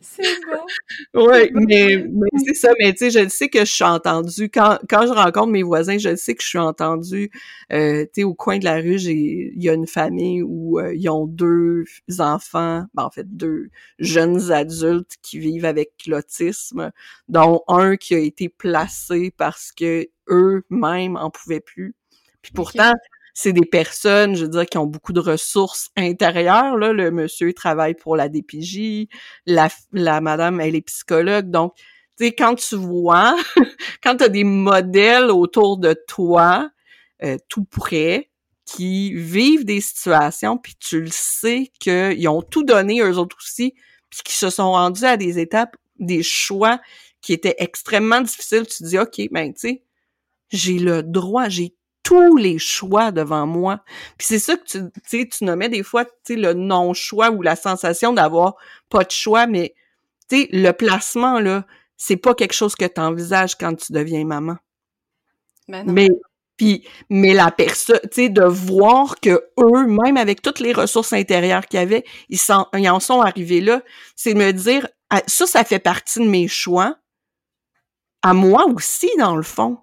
C'est 0.00 0.22
bon. 0.46 0.64
Oui, 1.14 1.50
mais, 1.54 2.06
mais 2.08 2.28
c'est 2.46 2.54
ça. 2.54 2.70
Mais 2.78 2.92
tu 2.92 3.10
sais, 3.10 3.24
je 3.24 3.28
sais 3.28 3.48
que 3.48 3.60
je 3.60 3.72
suis 3.72 3.84
entendue. 3.84 4.48
Quand, 4.48 4.78
quand 4.88 5.06
je 5.06 5.12
rencontre 5.12 5.48
mes 5.48 5.62
voisins, 5.62 5.98
je 5.98 6.14
sais 6.16 6.34
que 6.34 6.42
je 6.42 6.48
suis 6.48 6.58
entendue. 6.58 7.30
Euh, 7.72 8.04
tu 8.04 8.10
sais, 8.20 8.24
au 8.24 8.34
coin 8.34 8.58
de 8.58 8.64
la 8.64 8.76
rue, 8.76 8.96
il 9.00 9.62
y 9.62 9.68
a 9.68 9.74
une 9.74 9.86
famille 9.86 10.42
où 10.42 10.78
euh, 10.78 10.94
ils 10.94 11.08
ont 11.08 11.26
deux 11.26 11.84
enfants, 12.18 12.84
ben, 12.94 13.04
en 13.04 13.10
fait 13.10 13.26
deux 13.36 13.70
jeunes 13.98 14.52
adultes 14.52 15.16
qui 15.22 15.38
vivent 15.38 15.64
avec 15.64 15.92
l'autisme, 16.06 16.92
dont 17.28 17.62
un 17.68 17.96
qui 17.96 18.14
a 18.14 18.18
été 18.18 18.48
placé 18.48 19.32
parce 19.36 19.72
que 19.72 20.08
eux-mêmes 20.30 21.16
en 21.16 21.30
pouvaient 21.30 21.60
plus. 21.60 21.94
Puis 22.42 22.52
pourtant, 22.52 22.92
c'est 23.40 23.52
des 23.52 23.64
personnes, 23.64 24.34
je 24.34 24.42
veux 24.42 24.50
dire, 24.50 24.66
qui 24.66 24.78
ont 24.78 24.86
beaucoup 24.86 25.12
de 25.12 25.20
ressources 25.20 25.90
intérieures. 25.96 26.76
Là. 26.76 26.92
Le 26.92 27.12
monsieur 27.12 27.52
travaille 27.52 27.94
pour 27.94 28.16
la 28.16 28.28
DPJ, 28.28 29.06
la, 29.46 29.68
la 29.92 30.20
madame, 30.20 30.60
elle 30.60 30.74
est 30.74 30.80
psychologue. 30.80 31.48
Donc, 31.48 31.76
tu 31.76 31.84
sais, 32.24 32.32
quand 32.32 32.56
tu 32.56 32.74
vois, 32.74 33.36
quand 34.02 34.16
tu 34.16 34.24
as 34.24 34.28
des 34.28 34.42
modèles 34.42 35.30
autour 35.30 35.78
de 35.78 35.94
toi, 36.08 36.68
euh, 37.22 37.36
tout 37.48 37.62
près, 37.62 38.28
qui 38.64 39.14
vivent 39.14 39.64
des 39.64 39.80
situations, 39.80 40.58
puis 40.58 40.74
tu 40.74 41.00
le 41.00 41.10
sais 41.12 41.70
qu'ils 41.78 42.28
ont 42.28 42.42
tout 42.42 42.64
donné, 42.64 43.02
eux 43.02 43.18
autres 43.18 43.36
aussi, 43.38 43.72
puis 44.10 44.18
qui 44.24 44.34
se 44.34 44.50
sont 44.50 44.72
rendus 44.72 45.04
à 45.04 45.16
des 45.16 45.38
étapes, 45.38 45.76
des 46.00 46.24
choix 46.24 46.80
qui 47.20 47.34
étaient 47.34 47.54
extrêmement 47.58 48.20
difficiles, 48.20 48.66
tu 48.66 48.78
te 48.78 48.84
dis, 48.84 48.98
OK, 48.98 49.20
ben, 49.30 49.54
tu 49.54 49.60
sais, 49.60 49.84
j'ai 50.50 50.80
le 50.80 51.04
droit, 51.04 51.48
j'ai 51.48 51.77
tous 52.08 52.38
les 52.38 52.58
choix 52.58 53.10
devant 53.12 53.46
moi. 53.46 53.84
Puis 54.16 54.28
c'est 54.28 54.38
ça 54.38 54.56
que 54.56 54.64
tu 54.64 54.80
sais, 55.06 55.28
tu 55.28 55.44
nommais 55.44 55.68
des 55.68 55.82
fois, 55.82 56.06
tu 56.06 56.12
sais, 56.24 56.36
le 56.36 56.54
non-choix 56.54 57.30
ou 57.30 57.42
la 57.42 57.54
sensation 57.54 58.14
d'avoir 58.14 58.54
pas 58.88 59.04
de 59.04 59.10
choix, 59.10 59.46
mais 59.46 59.74
tu 60.30 60.40
sais, 60.40 60.48
le 60.50 60.70
placement, 60.72 61.38
là, 61.38 61.66
c'est 61.98 62.16
pas 62.16 62.34
quelque 62.34 62.54
chose 62.54 62.76
que 62.76 62.86
tu 62.86 62.98
envisages 62.98 63.56
quand 63.56 63.74
tu 63.74 63.92
deviens 63.92 64.24
maman. 64.24 64.56
Ben 65.68 65.84
non. 65.84 65.92
Mais 65.92 66.08
puis, 66.56 66.88
mais 67.10 67.34
la 67.34 67.50
personne, 67.50 68.00
tu 68.04 68.22
sais, 68.22 68.28
de 68.30 68.42
voir 68.42 69.20
que 69.20 69.44
eux, 69.60 69.86
même 69.86 70.16
avec 70.16 70.40
toutes 70.40 70.60
les 70.60 70.72
ressources 70.72 71.12
intérieures 71.12 71.66
qu'ils 71.66 71.80
avaient, 71.80 72.04
ils, 72.30 72.40
ils 72.72 72.90
en 72.90 73.00
sont 73.00 73.20
arrivés 73.20 73.60
là, 73.60 73.82
c'est 74.16 74.32
de 74.32 74.38
me 74.38 74.52
dire, 74.52 74.88
ah, 75.10 75.20
ça, 75.26 75.46
ça 75.46 75.62
fait 75.62 75.78
partie 75.78 76.20
de 76.20 76.24
mes 76.24 76.48
choix, 76.48 76.96
à 78.22 78.32
moi 78.32 78.64
aussi, 78.64 79.10
dans 79.18 79.36
le 79.36 79.42
fond. 79.42 79.78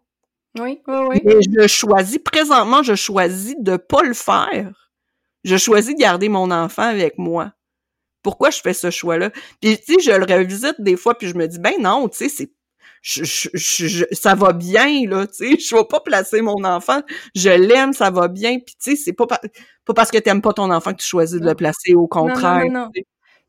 Oui, 0.56 0.82
oui, 0.88 0.96
oui. 1.10 1.22
Mais 1.24 1.36
je 1.42 1.68
choisis, 1.68 2.18
présentement, 2.20 2.82
je 2.84 2.96
choisis 2.96 3.56
de 3.60 3.78
pas 3.78 4.04
le 4.04 4.14
faire. 4.14 4.90
Je 5.44 5.58
choisis 5.58 5.94
de 5.94 6.00
garder 6.00 6.30
mon 6.30 6.50
enfant 6.52 6.84
avec 6.84 7.18
moi. 7.18 7.52
Pourquoi 8.24 8.50
je 8.50 8.60
fais 8.62 8.74
ce 8.74 8.90
choix-là? 8.90 9.30
Puis, 9.62 9.78
tu 9.78 9.96
sais, 9.96 10.00
je 10.00 10.12
le 10.12 10.26
revisite 10.26 10.76
des 10.80 10.98
fois, 10.98 11.18
puis 11.18 11.28
je 11.28 11.36
me 11.36 11.48
dis, 11.48 11.60
ben 11.60 11.76
non, 11.80 12.08
tu 12.10 12.18
sais, 12.18 12.30
c'est 12.30 12.52
je, 13.06 13.24
je, 13.54 14.06
ça 14.14 14.34
va 14.34 14.52
bien, 14.52 15.08
là, 15.08 15.28
tu 15.28 15.36
sais, 15.36 15.60
je 15.60 15.76
vais 15.76 15.84
pas 15.84 16.00
placer 16.00 16.42
mon 16.42 16.64
enfant, 16.64 17.02
je 17.36 17.52
l'aime, 17.52 17.94
ça 17.94 18.10
va 18.10 18.28
bien, 18.28 18.58
puis 18.58 18.76
tu 18.82 18.92
sais, 18.92 18.96
c'est 18.96 19.14
pas, 19.14 19.28
pas 19.28 19.94
parce 19.94 20.10
que 20.10 20.18
t'aimes 20.18 20.42
pas 20.42 20.54
ton 20.54 20.72
enfant 20.72 20.92
que 20.92 21.02
tu 21.02 21.06
choisis 21.06 21.40
de 21.40 21.46
le 21.46 21.54
placer, 21.54 21.94
au 21.94 22.08
contraire. 22.08 22.66
Non, 22.66 22.72
non, 22.72 22.80
non, 22.86 22.92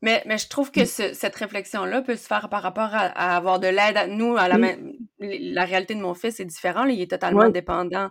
mais, 0.01 0.21
mais 0.25 0.37
je 0.37 0.47
trouve 0.47 0.71
que 0.71 0.81
mm. 0.81 1.13
cette 1.13 1.35
réflexion-là 1.35 2.01
peut 2.01 2.15
se 2.15 2.27
faire 2.27 2.49
par 2.49 2.61
rapport 2.61 2.89
à, 2.93 3.35
avoir 3.35 3.59
de 3.59 3.67
l'aide. 3.67 4.09
Nous, 4.09 4.37
à 4.37 4.47
la, 4.47 4.57
mm. 4.57 4.95
la 5.19 5.65
réalité 5.65 5.95
de 5.95 6.01
mon 6.01 6.13
fils 6.13 6.39
est 6.39 6.45
différente. 6.45 6.87
Il 6.89 7.01
est 7.01 7.09
totalement 7.09 7.49
dépendant 7.49 8.09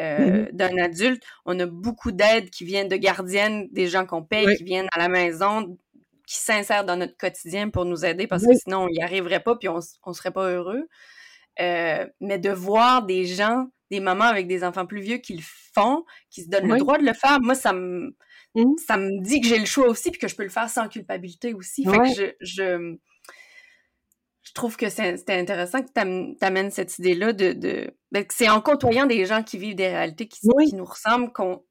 euh, 0.00 0.18
mm-hmm. 0.18 0.52
d'un 0.52 0.78
adulte. 0.78 1.22
On 1.44 1.58
a 1.60 1.66
beaucoup 1.66 2.12
d'aide 2.12 2.50
qui 2.50 2.64
viennent 2.64 2.88
de 2.88 2.96
gardiennes, 2.96 3.68
des 3.70 3.86
gens 3.86 4.06
qu'on 4.06 4.22
paye, 4.22 4.56
qui 4.56 4.64
viennent 4.64 4.88
à 4.92 4.98
la 4.98 5.08
maison, 5.08 5.76
qui 6.26 6.36
s'insèrent 6.36 6.84
dans 6.84 6.96
notre 6.96 7.16
quotidien 7.16 7.68
pour 7.68 7.84
nous 7.84 8.04
aider 8.04 8.26
parce 8.26 8.44
que 8.44 8.54
sinon, 8.54 8.84
on 8.84 8.88
n'y 8.88 9.02
arriverait 9.02 9.40
pas 9.40 9.56
puis 9.56 9.68
on 9.68 9.78
ne 10.06 10.12
serait 10.12 10.32
pas 10.32 10.48
heureux. 10.48 10.88
Euh, 11.60 12.06
mais 12.20 12.38
de 12.38 12.50
voir 12.50 13.04
des 13.04 13.24
gens, 13.24 13.66
des 13.90 14.00
mamans 14.00 14.24
avec 14.24 14.46
des 14.46 14.64
enfants 14.64 14.84
plus 14.84 15.00
vieux 15.00 15.18
qui 15.18 15.36
le 15.36 15.42
font, 15.74 16.04
qui 16.30 16.42
se 16.42 16.48
donnent 16.50 16.68
le 16.68 16.78
droit 16.78 16.98
de 16.98 17.04
le 17.04 17.14
faire, 17.14 17.38
moi, 17.40 17.54
ça 17.54 17.72
me, 17.72 18.14
mmh. 18.64 18.76
ça 18.86 18.96
me 18.96 19.22
dit 19.22 19.40
que 19.40 19.46
j'ai 19.46 19.58
le 19.58 19.66
choix 19.66 19.88
aussi 19.88 20.10
puis 20.10 20.20
que 20.20 20.28
je 20.28 20.36
peux 20.36 20.42
le 20.42 20.48
faire 20.48 20.68
sans 20.68 20.88
culpabilité 20.88 21.54
aussi. 21.54 21.84
Fait 21.84 21.98
que 21.98 22.08
je, 22.08 22.24
je, 22.40 22.96
je, 24.42 24.52
trouve 24.54 24.76
que 24.76 24.88
c'est 24.88 25.30
intéressant 25.30 25.82
que 25.82 25.92
tu 25.92 26.44
amènes 26.44 26.70
cette 26.70 26.98
idée-là 26.98 27.32
de, 27.32 27.52
de 27.52 27.90
ben, 28.10 28.24
c'est 28.30 28.48
en 28.48 28.60
côtoyant 28.60 29.06
des 29.06 29.26
gens 29.26 29.42
qui 29.42 29.58
vivent 29.58 29.76
des 29.76 29.88
réalités 29.88 30.28
qui, 30.28 30.40
qui 30.40 30.74
nous 30.74 30.84
ressemblent 30.84 31.32
qu'on 31.32 31.62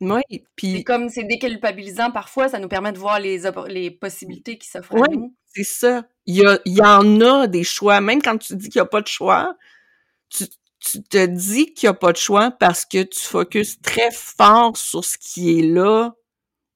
oui, 0.00 0.22
puis... 0.54 0.84
comme 0.84 1.08
c'est 1.08 1.24
déculpabilisant 1.24 2.12
parfois, 2.12 2.48
ça 2.48 2.58
nous 2.58 2.68
permet 2.68 2.92
de 2.92 2.98
voir 2.98 3.18
les, 3.18 3.40
les 3.66 3.90
possibilités 3.90 4.56
qui 4.56 4.68
s'offrent 4.68 4.94
à 4.94 5.08
nous. 5.08 5.34
c'est 5.46 5.64
ça. 5.64 6.04
Il 6.26 6.36
y, 6.36 6.46
a, 6.46 6.60
il 6.64 6.76
y 6.76 6.82
en 6.82 7.20
a 7.20 7.46
des 7.46 7.64
choix. 7.64 8.00
Même 8.00 8.22
quand 8.22 8.38
tu 8.38 8.54
dis 8.54 8.68
qu'il 8.68 8.80
n'y 8.80 8.86
a 8.86 8.88
pas 8.88 9.00
de 9.00 9.08
choix, 9.08 9.56
tu, 10.30 10.44
tu 10.80 11.02
te 11.02 11.26
dis 11.26 11.74
qu'il 11.74 11.88
n'y 11.88 11.90
a 11.90 11.94
pas 11.94 12.12
de 12.12 12.16
choix 12.16 12.50
parce 12.50 12.84
que 12.84 13.02
tu 13.02 13.20
focuses 13.20 13.80
très 13.80 14.10
fort 14.10 14.76
sur 14.76 15.04
ce 15.04 15.18
qui 15.18 15.58
est 15.58 15.62
là 15.62 16.14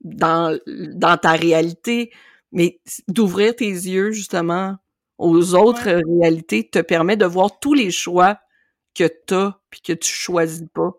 dans, 0.02 0.58
dans 0.66 1.16
ta 1.16 1.32
réalité. 1.32 2.12
Mais 2.52 2.80
d'ouvrir 3.08 3.56
tes 3.56 3.70
yeux, 3.70 4.12
justement, 4.12 4.76
aux 5.18 5.54
autres 5.54 6.02
réalités 6.20 6.68
te 6.68 6.80
permet 6.80 7.16
de 7.16 7.24
voir 7.26 7.58
tous 7.60 7.74
les 7.74 7.90
choix 7.90 8.38
que 8.94 9.04
tu 9.26 9.34
as 9.34 9.58
puis 9.70 9.80
que 9.80 9.92
tu 9.92 10.12
choisis 10.12 10.66
pas. 10.74 10.92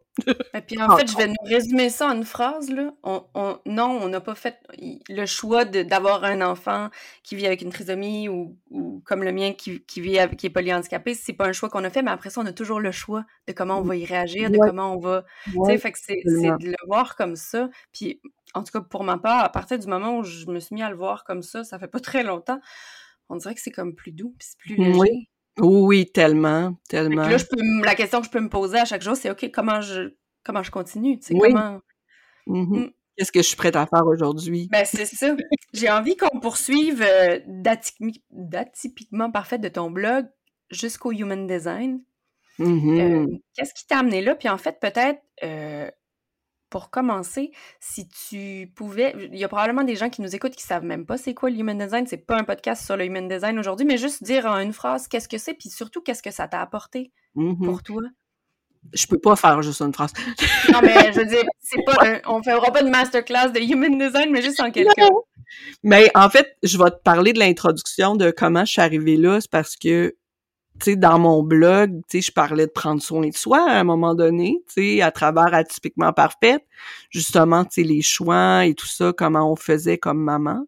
Et 0.53 0.61
puis 0.61 0.81
en 0.81 0.95
fait, 0.95 1.09
je 1.09 1.17
vais 1.17 1.27
nous 1.27 1.33
résumer 1.43 1.89
ça 1.89 2.07
en 2.07 2.15
une 2.15 2.23
phrase. 2.23 2.69
Là. 2.69 2.93
On, 3.03 3.25
on, 3.33 3.59
non, 3.65 3.99
on 4.01 4.07
n'a 4.09 4.21
pas 4.21 4.35
fait 4.35 4.57
le 5.09 5.25
choix 5.25 5.65
d'avoir 5.65 6.23
un 6.23 6.41
enfant 6.41 6.89
qui 7.23 7.35
vit 7.35 7.47
avec 7.47 7.61
une 7.61 7.71
trisomie 7.71 8.29
ou, 8.29 8.55
ou 8.69 9.01
comme 9.05 9.23
le 9.23 9.31
mien 9.31 9.53
qui, 9.53 9.81
qui 9.85 10.01
vit 10.01 10.19
avec, 10.19 10.37
qui 10.37 10.47
est 10.47 10.51
polyhandicapé. 10.51 11.15
C'est 11.15 11.33
pas 11.33 11.47
un 11.47 11.53
choix 11.53 11.69
qu'on 11.69 11.83
a 11.83 11.89
fait, 11.89 12.03
mais 12.03 12.11
après 12.11 12.29
ça, 12.29 12.41
on 12.41 12.45
a 12.45 12.53
toujours 12.53 12.79
le 12.79 12.91
choix 12.91 13.25
de 13.47 13.53
comment 13.53 13.79
on 13.79 13.83
va 13.83 13.95
y 13.95 14.05
réagir, 14.05 14.51
de 14.51 14.57
comment 14.57 14.93
on 14.93 14.99
va. 14.99 15.25
tu 15.45 15.53
sais, 15.65 15.77
fait 15.77 15.91
que 15.91 15.99
c'est 15.99 16.21
de 16.23 16.67
le 16.67 16.87
voir 16.87 17.15
comme 17.15 17.35
ça. 17.35 17.69
Puis 17.91 18.21
en 18.53 18.63
tout 18.63 18.71
cas, 18.71 18.81
pour 18.81 19.03
ma 19.03 19.17
part, 19.17 19.43
à 19.43 19.49
partir 19.49 19.79
du 19.79 19.87
moment 19.87 20.17
où 20.17 20.23
je 20.23 20.45
me 20.45 20.59
suis 20.59 20.75
mis 20.75 20.83
à 20.83 20.89
le 20.89 20.95
voir 20.95 21.23
comme 21.23 21.41
ça, 21.41 21.63
ça 21.63 21.79
fait 21.79 21.87
pas 21.87 21.99
très 21.99 22.23
longtemps, 22.23 22.59
on 23.29 23.35
dirait 23.37 23.55
que 23.55 23.61
c'est 23.61 23.71
comme 23.71 23.95
plus 23.95 24.11
doux, 24.11 24.35
puis 24.37 24.47
c'est 24.47 24.59
plus 24.59 24.75
léger. 24.75 24.99
Oui, 24.99 25.29
tellement, 26.13 26.75
tellement. 26.89 27.27
Là, 27.27 27.37
je 27.37 27.45
peux, 27.45 27.57
la 27.83 27.95
question 27.95 28.19
que 28.19 28.25
je 28.25 28.31
peux 28.31 28.39
me 28.39 28.49
poser 28.49 28.79
à 28.79 28.85
chaque 28.85 29.01
jour, 29.01 29.15
c'est 29.15 29.29
OK, 29.29 29.49
comment 29.53 29.81
je 29.81 30.13
comment 30.43 30.63
je 30.63 30.71
continue? 30.71 31.19
Comment? 31.19 31.79
Mmh 32.47 32.79
mmh. 32.79 32.89
Qu'est-ce 33.15 33.31
que 33.31 33.41
je 33.41 33.47
suis 33.47 33.55
prête 33.55 33.75
à 33.75 33.85
faire 33.85 34.05
aujourd'hui? 34.07 34.67
Ben, 34.71 34.85
c'est 34.85 35.05
ça. 35.05 35.35
J'ai 35.73 35.89
envie 35.89 36.17
qu'on 36.17 36.39
poursuive 36.39 37.03
euh, 37.03 37.39
d'atypiquement 38.31 39.29
parfait 39.31 39.59
de 39.59 39.67
ton 39.69 39.91
blog 39.91 40.25
jusqu'au 40.71 41.11
human 41.11 41.45
design. 41.45 42.01
Mmh 42.57 42.99
euh, 42.99 43.27
Qu'est-ce 43.55 43.73
qui 43.73 43.85
t'a 43.85 43.99
amené 43.99 44.21
là? 44.21 44.35
Puis 44.35 44.49
en 44.49 44.57
fait, 44.57 44.79
peut-être 44.79 45.21
euh, 45.43 45.89
pour 46.73 46.89
commencer, 46.89 47.51
si 47.79 48.07
tu 48.07 48.67
pouvais, 48.75 49.13
il 49.31 49.37
y 49.37 49.43
a 49.43 49.47
probablement 49.47 49.83
des 49.83 49.95
gens 49.95 50.09
qui 50.09 50.23
nous 50.23 50.35
écoutent 50.35 50.55
qui 50.55 50.63
savent 50.63 50.83
même 50.83 51.05
pas 51.05 51.19
c'est 51.19 51.35
quoi 51.35 51.51
le 51.51 51.55
human 51.55 51.77
design. 51.77 52.07
C'est 52.07 52.17
pas 52.17 52.35
un 52.35 52.43
podcast 52.43 52.83
sur 52.83 52.97
le 52.97 53.05
human 53.05 53.27
design 53.27 53.59
aujourd'hui, 53.59 53.85
mais 53.85 53.95
juste 53.95 54.23
dire 54.23 54.47
en 54.47 54.57
une 54.57 54.73
phrase 54.73 55.07
qu'est-ce 55.07 55.29
que 55.29 55.37
c'est, 55.37 55.53
puis 55.53 55.69
surtout 55.69 56.01
qu'est-ce 56.01 56.23
que 56.23 56.31
ça 56.31 56.47
t'a 56.47 56.61
apporté 56.61 57.11
mmh 57.35 57.63
pour 57.63 57.83
toi? 57.83 58.01
Je 58.91 59.05
peux 59.05 59.19
pas 59.19 59.35
faire 59.35 59.61
juste 59.61 59.83
une 59.83 59.93
phrase. 59.93 60.13
non, 60.73 60.79
mais 60.81 61.13
je 61.13 61.19
veux 61.19 61.27
dire, 61.27 61.43
c'est 61.61 61.83
pas, 61.85 61.95
on 62.25 62.41
fera 62.41 62.71
pas 62.71 62.81
de 62.81 62.89
masterclass 62.89 63.51
de 63.51 63.59
human 63.59 63.95
design, 63.99 64.31
mais 64.31 64.41
juste 64.41 64.59
en 64.59 64.71
quelques 64.71 64.97
mots. 64.97 65.27
Mais 65.83 66.09
en 66.15 66.31
fait, 66.31 66.57
je 66.63 66.79
vais 66.79 66.89
te 66.89 67.03
parler 67.03 67.33
de 67.33 67.39
l'introduction 67.39 68.15
de 68.15 68.31
comment 68.31 68.65
je 68.65 68.71
suis 68.71 68.81
arrivée 68.81 69.15
là, 69.15 69.39
c'est 69.39 69.51
parce 69.51 69.75
que 69.75 70.15
tu 70.79 70.91
sais, 70.91 70.95
dans 70.95 71.19
mon 71.19 71.43
blog, 71.43 72.01
je 72.11 72.31
parlais 72.31 72.65
de 72.65 72.71
prendre 72.71 73.01
soin 73.01 73.27
de 73.27 73.35
soi 73.35 73.69
à 73.69 73.79
un 73.79 73.83
moment 73.83 74.15
donné, 74.15 74.57
à 75.01 75.11
travers 75.11 75.53
Atypiquement 75.53 76.13
Parfaite, 76.13 76.63
justement, 77.09 77.65
les 77.77 78.01
choix 78.01 78.65
et 78.65 78.73
tout 78.73 78.87
ça, 78.87 79.13
comment 79.15 79.51
on 79.51 79.55
faisait 79.55 79.97
comme 79.97 80.21
maman. 80.21 80.65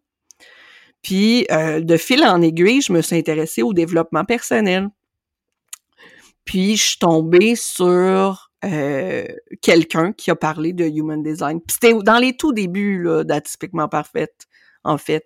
Puis, 1.02 1.46
euh, 1.50 1.80
de 1.80 1.96
fil 1.96 2.24
en 2.24 2.40
aiguille, 2.42 2.80
je 2.80 2.92
me 2.92 3.00
suis 3.00 3.16
intéressée 3.16 3.62
au 3.62 3.72
développement 3.72 4.24
personnel. 4.24 4.88
Puis, 6.44 6.76
je 6.76 6.82
suis 6.82 6.98
tombée 6.98 7.54
sur 7.56 8.50
euh, 8.64 9.24
quelqu'un 9.60 10.12
qui 10.12 10.30
a 10.30 10.36
parlé 10.36 10.72
de 10.72 10.84
Human 10.84 11.22
Design. 11.22 11.60
Puis, 11.60 11.76
c'était 11.80 11.96
dans 12.02 12.18
les 12.18 12.36
tout 12.36 12.52
débuts, 12.52 13.06
d'Atypiquement 13.24 13.88
Parfaite 13.88 14.46
en 14.86 14.98
fait, 14.98 15.24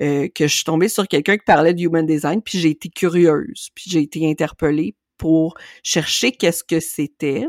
euh, 0.00 0.28
que 0.34 0.46
je 0.46 0.54
suis 0.54 0.64
tombée 0.64 0.88
sur 0.88 1.06
quelqu'un 1.06 1.36
qui 1.36 1.44
parlait 1.44 1.74
de 1.74 1.80
human 1.80 2.06
design, 2.06 2.42
puis 2.42 2.58
j'ai 2.58 2.70
été 2.70 2.88
curieuse, 2.88 3.70
puis 3.74 3.84
j'ai 3.88 4.00
été 4.00 4.28
interpellée 4.28 4.94
pour 5.18 5.54
chercher 5.82 6.32
qu'est-ce 6.32 6.64
que 6.64 6.80
c'était, 6.80 7.46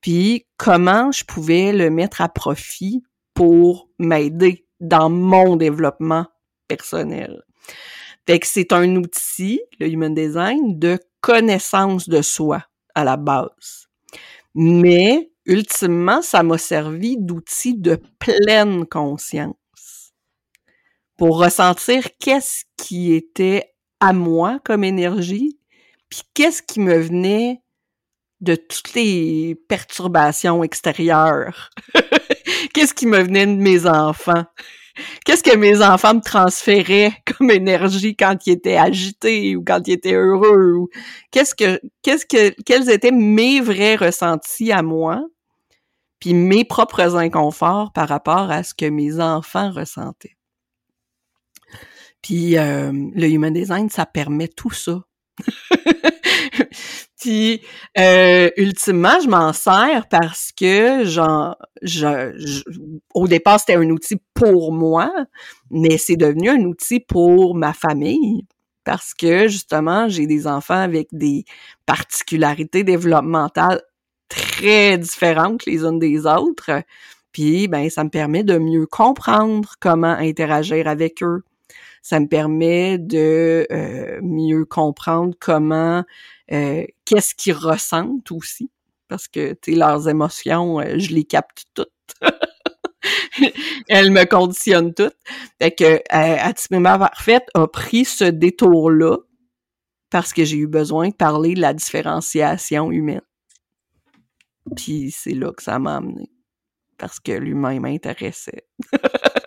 puis 0.00 0.46
comment 0.56 1.12
je 1.12 1.24
pouvais 1.24 1.72
le 1.72 1.90
mettre 1.90 2.20
à 2.20 2.28
profit 2.28 3.02
pour 3.34 3.88
m'aider 3.98 4.66
dans 4.80 5.10
mon 5.10 5.56
développement 5.56 6.26
personnel. 6.66 7.42
Fait 8.26 8.38
que 8.38 8.46
c'est 8.46 8.72
un 8.72 8.96
outil, 8.96 9.60
le 9.80 9.88
human 9.88 10.14
design, 10.14 10.78
de 10.78 10.98
connaissance 11.20 12.08
de 12.08 12.20
soi 12.20 12.64
à 12.94 13.04
la 13.04 13.16
base. 13.16 13.88
Mais 14.54 15.30
ultimement, 15.46 16.20
ça 16.20 16.42
m'a 16.42 16.58
servi 16.58 17.16
d'outil 17.16 17.74
de 17.74 17.98
pleine 18.18 18.86
conscience 18.86 19.54
pour 21.18 21.38
ressentir 21.38 22.04
qu'est-ce 22.18 22.64
qui 22.78 23.12
était 23.12 23.74
à 24.00 24.14
moi 24.14 24.60
comme 24.64 24.84
énergie, 24.84 25.58
puis 26.08 26.22
qu'est-ce 26.32 26.62
qui 26.62 26.80
me 26.80 26.96
venait 26.96 27.60
de 28.40 28.54
toutes 28.54 28.94
les 28.94 29.56
perturbations 29.68 30.62
extérieures. 30.62 31.70
qu'est-ce 32.72 32.94
qui 32.94 33.06
me 33.06 33.18
venait 33.18 33.46
de 33.46 33.60
mes 33.60 33.86
enfants? 33.86 34.44
Qu'est-ce 35.24 35.42
que 35.42 35.56
mes 35.56 35.82
enfants 35.82 36.14
me 36.14 36.20
transféraient 36.20 37.12
comme 37.38 37.50
énergie 37.50 38.16
quand 38.16 38.46
ils 38.46 38.52
étaient 38.52 38.76
agités 38.76 39.56
ou 39.56 39.64
quand 39.64 39.86
ils 39.86 39.94
étaient 39.94 40.14
heureux? 40.14 40.86
Qu'est-ce 41.32 41.54
que, 41.54 41.80
qu'est-ce 42.02 42.26
que, 42.26 42.54
quels 42.62 42.90
étaient 42.90 43.10
mes 43.10 43.60
vrais 43.60 43.96
ressentis 43.96 44.70
à 44.70 44.82
moi? 44.82 45.24
Puis 46.20 46.34
mes 46.34 46.64
propres 46.64 47.16
inconforts 47.16 47.92
par 47.92 48.08
rapport 48.08 48.50
à 48.50 48.62
ce 48.62 48.74
que 48.74 48.86
mes 48.86 49.20
enfants 49.20 49.70
ressentaient? 49.70 50.37
Puis 52.22 52.56
euh, 52.58 52.92
le 53.14 53.28
human 53.28 53.52
design, 53.52 53.88
ça 53.90 54.06
permet 54.06 54.48
tout 54.48 54.70
ça. 54.70 55.00
Puis 57.20 57.62
euh, 57.98 58.48
ultimement, 58.56 59.18
je 59.22 59.28
m'en 59.28 59.52
sers 59.52 60.06
parce 60.08 60.52
que 60.56 61.04
genre, 61.04 61.56
je, 61.82 62.62
au 63.14 63.26
départ, 63.26 63.58
c'était 63.58 63.74
un 63.74 63.90
outil 63.90 64.16
pour 64.34 64.72
moi, 64.72 65.12
mais 65.70 65.98
c'est 65.98 66.16
devenu 66.16 66.48
un 66.48 66.60
outil 66.60 67.00
pour 67.00 67.56
ma 67.56 67.72
famille 67.72 68.46
parce 68.84 69.14
que 69.14 69.48
justement, 69.48 70.08
j'ai 70.08 70.26
des 70.26 70.46
enfants 70.46 70.80
avec 70.80 71.08
des 71.12 71.44
particularités 71.86 72.84
développementales 72.84 73.82
très 74.28 74.96
différentes 74.96 75.66
les 75.66 75.82
unes 75.82 75.98
des 75.98 76.24
autres. 76.26 76.82
Puis 77.32 77.68
ben 77.68 77.90
ça 77.90 78.04
me 78.04 78.10
permet 78.10 78.44
de 78.44 78.58
mieux 78.58 78.86
comprendre 78.86 79.74
comment 79.80 80.06
interagir 80.08 80.88
avec 80.88 81.22
eux, 81.22 81.42
ça 82.08 82.20
me 82.20 82.26
permet 82.26 82.96
de 82.96 83.66
euh, 83.70 84.18
mieux 84.22 84.64
comprendre 84.64 85.34
comment, 85.38 86.06
euh, 86.50 86.86
qu'est-ce 87.04 87.34
qu'ils 87.34 87.52
ressentent 87.52 88.32
aussi, 88.32 88.70
parce 89.08 89.28
que, 89.28 89.52
tu 89.60 89.74
leurs 89.74 90.08
émotions, 90.08 90.80
euh, 90.80 90.98
je 90.98 91.12
les 91.12 91.24
capte 91.24 91.64
toutes. 91.74 91.92
Elles 93.88 94.10
me 94.10 94.24
conditionnent 94.24 94.94
toutes. 94.94 95.18
Fait 95.60 95.70
que 95.70 96.00
Atimema 96.08 96.98
Parfaite 96.98 97.44
a 97.52 97.66
pris 97.66 98.06
ce 98.06 98.24
détour-là 98.24 99.18
parce 100.08 100.32
que 100.32 100.46
j'ai 100.46 100.56
eu 100.56 100.66
besoin 100.66 101.10
de 101.10 101.14
parler 101.14 101.52
de 101.52 101.60
la 101.60 101.74
différenciation 101.74 102.90
humaine. 102.90 103.20
Puis 104.76 105.10
c'est 105.10 105.34
là 105.34 105.52
que 105.52 105.62
ça 105.62 105.78
m'a 105.78 105.96
amené. 105.96 106.30
Parce 106.96 107.20
que 107.20 107.32
l'humain 107.32 107.80
m'intéressait. 107.80 108.66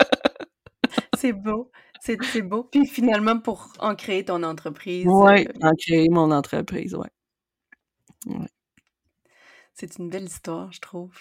c'est 1.21 1.33
beau. 1.33 1.71
C'est 1.99 2.41
beau. 2.41 2.63
Puis 2.63 2.87
finalement, 2.87 3.39
pour 3.39 3.71
en 3.79 3.95
créer 3.95 4.25
ton 4.25 4.41
entreprise. 4.41 5.05
Oui, 5.07 5.47
euh, 5.47 5.67
en 5.67 5.71
créer 5.75 6.09
mon 6.09 6.31
entreprise, 6.31 6.95
oui. 6.95 7.07
Ouais. 8.25 8.47
C'est 9.73 9.97
une 9.97 10.09
belle 10.09 10.25
histoire, 10.25 10.71
je 10.71 10.79
trouve. 10.79 11.13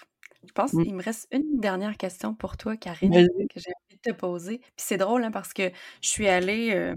Je 0.47 0.53
pense 0.53 0.71
qu'il 0.71 0.95
me 0.95 1.03
reste 1.03 1.29
une 1.33 1.61
dernière 1.61 1.99
question 1.99 2.35
pour 2.35 2.57
toi, 2.57 2.77
Karine, 2.79 3.13
que 3.13 3.61
j'ai 3.61 3.71
envie 3.85 3.97
de 4.03 4.11
te 4.11 4.13
poser. 4.13 4.59
Puis 4.59 4.73
c'est 4.77 4.97
drôle, 4.97 5.23
hein, 5.23 5.31
parce 5.31 5.53
que 5.53 5.71
je 6.01 6.09
suis 6.09 6.29
allée 6.29 6.95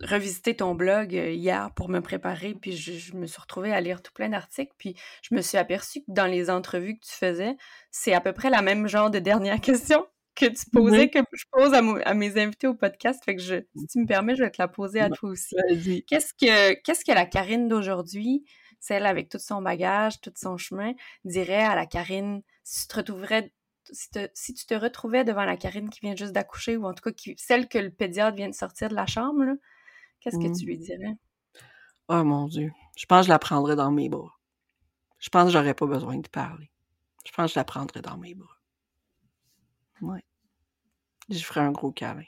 revisiter 0.00 0.56
ton 0.56 0.74
blog 0.74 1.12
hier 1.12 1.70
pour 1.74 1.88
me 1.88 2.00
préparer, 2.00 2.54
puis 2.54 2.72
je, 2.76 3.14
me 3.14 3.26
suis 3.26 3.40
retrouvée 3.40 3.72
à 3.72 3.80
lire 3.80 4.02
tout 4.02 4.12
plein 4.12 4.30
d'articles, 4.30 4.72
puis 4.78 4.96
je 5.22 5.34
me 5.34 5.42
suis 5.42 5.58
aperçue 5.58 6.00
que 6.00 6.10
dans 6.10 6.26
les 6.26 6.50
entrevues 6.50 6.98
que 6.98 7.06
tu 7.06 7.12
faisais, 7.12 7.56
c'est 7.90 8.14
à 8.14 8.20
peu 8.20 8.32
près 8.32 8.50
la 8.50 8.62
même 8.62 8.88
genre 8.88 9.10
de 9.10 9.18
dernière 9.18 9.60
question 9.60 10.06
que 10.34 10.46
tu 10.46 10.70
posais, 10.70 11.10
que 11.10 11.18
je 11.32 11.44
pose 11.50 11.74
à, 11.74 12.14
mes 12.14 12.38
invités 12.38 12.66
au 12.66 12.74
podcast. 12.74 13.22
Fait 13.24 13.36
que 13.36 13.42
je, 13.42 13.56
si 13.76 13.86
tu 13.86 13.98
me 14.00 14.06
permets, 14.06 14.34
je 14.34 14.42
vais 14.42 14.50
te 14.50 14.60
la 14.60 14.68
poser 14.68 15.00
à 15.00 15.10
toi 15.10 15.30
aussi. 15.30 15.56
Qu'est-ce 16.06 16.32
que, 16.34 16.74
qu'est-ce 16.82 17.04
que 17.04 17.12
la 17.12 17.26
Karine 17.26 17.68
d'aujourd'hui, 17.68 18.44
celle 18.80 19.06
avec 19.06 19.28
tout 19.28 19.38
son 19.38 19.62
bagage, 19.62 20.20
tout 20.20 20.32
son 20.36 20.56
chemin, 20.56 20.92
dirait 21.24 21.62
à 21.62 21.74
la 21.74 21.86
Karine? 21.86 22.42
Si 22.64 22.82
tu 22.82 22.88
te 22.88 22.96
retrouverais 22.96 23.52
si, 23.90 24.54
tu 24.54 24.66
te 24.66 24.74
retrouvais 24.74 25.24
devant 25.24 25.44
la 25.44 25.56
Karine 25.56 25.90
qui 25.90 26.00
vient 26.00 26.14
juste 26.14 26.32
d'accoucher, 26.32 26.76
ou 26.76 26.86
en 26.86 26.94
tout 26.94 27.02
cas 27.02 27.12
qui, 27.12 27.34
celle 27.36 27.68
que 27.68 27.78
le 27.78 27.90
pédiatre 27.90 28.36
vient 28.36 28.48
de 28.48 28.54
sortir 28.54 28.88
de 28.88 28.94
la 28.94 29.06
chambre, 29.06 29.44
qu'est-ce 30.20 30.36
que 30.36 30.56
tu 30.56 30.64
mmh. 30.64 30.68
lui 30.68 30.78
dirais? 30.78 31.16
Oh 32.08 32.24
mon 32.24 32.46
Dieu. 32.46 32.70
Je 32.96 33.06
pense 33.06 33.20
que 33.20 33.26
je 33.26 33.30
la 33.30 33.38
prendrais 33.38 33.76
dans 33.76 33.90
mes 33.90 34.08
bras. 34.08 34.38
Je 35.18 35.28
pense 35.28 35.46
que 35.46 35.50
j'aurais 35.52 35.74
pas 35.74 35.86
besoin 35.86 36.18
de 36.18 36.28
parler. 36.28 36.70
Je 37.24 37.32
pense 37.32 37.46
que 37.46 37.54
je 37.54 37.58
la 37.58 37.64
prendrais 37.64 38.02
dans 38.02 38.16
mes 38.16 38.34
bras. 38.34 38.56
Ouais. 40.02 40.22
Je 41.30 41.38
ferais 41.38 41.60
un 41.60 41.72
gros 41.72 41.92
câlin. 41.92 42.24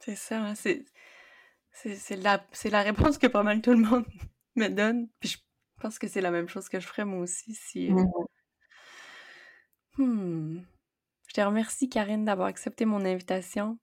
C'est 0.00 0.16
ça, 0.16 0.42
hein, 0.42 0.54
c'est, 0.54 0.84
c'est, 1.72 2.16
la, 2.16 2.44
c'est 2.52 2.70
la 2.70 2.82
réponse 2.82 3.18
que 3.18 3.26
pas 3.26 3.42
mal 3.42 3.60
tout 3.62 3.72
le 3.72 3.78
monde 3.78 4.04
me 4.56 4.68
donne. 4.68 5.08
Puis 5.20 5.30
je 5.30 5.38
pense 5.80 5.98
que 5.98 6.08
c'est 6.08 6.20
la 6.20 6.30
même 6.30 6.48
chose 6.48 6.68
que 6.68 6.80
je 6.80 6.86
ferais 6.86 7.04
moi 7.04 7.20
aussi 7.20 7.54
si. 7.54 7.90
Euh. 7.90 8.04
Hmm. 9.96 10.60
Je 11.28 11.34
te 11.34 11.40
remercie, 11.40 11.88
Karine, 11.88 12.24
d'avoir 12.24 12.48
accepté 12.48 12.84
mon 12.84 13.04
invitation. 13.04 13.78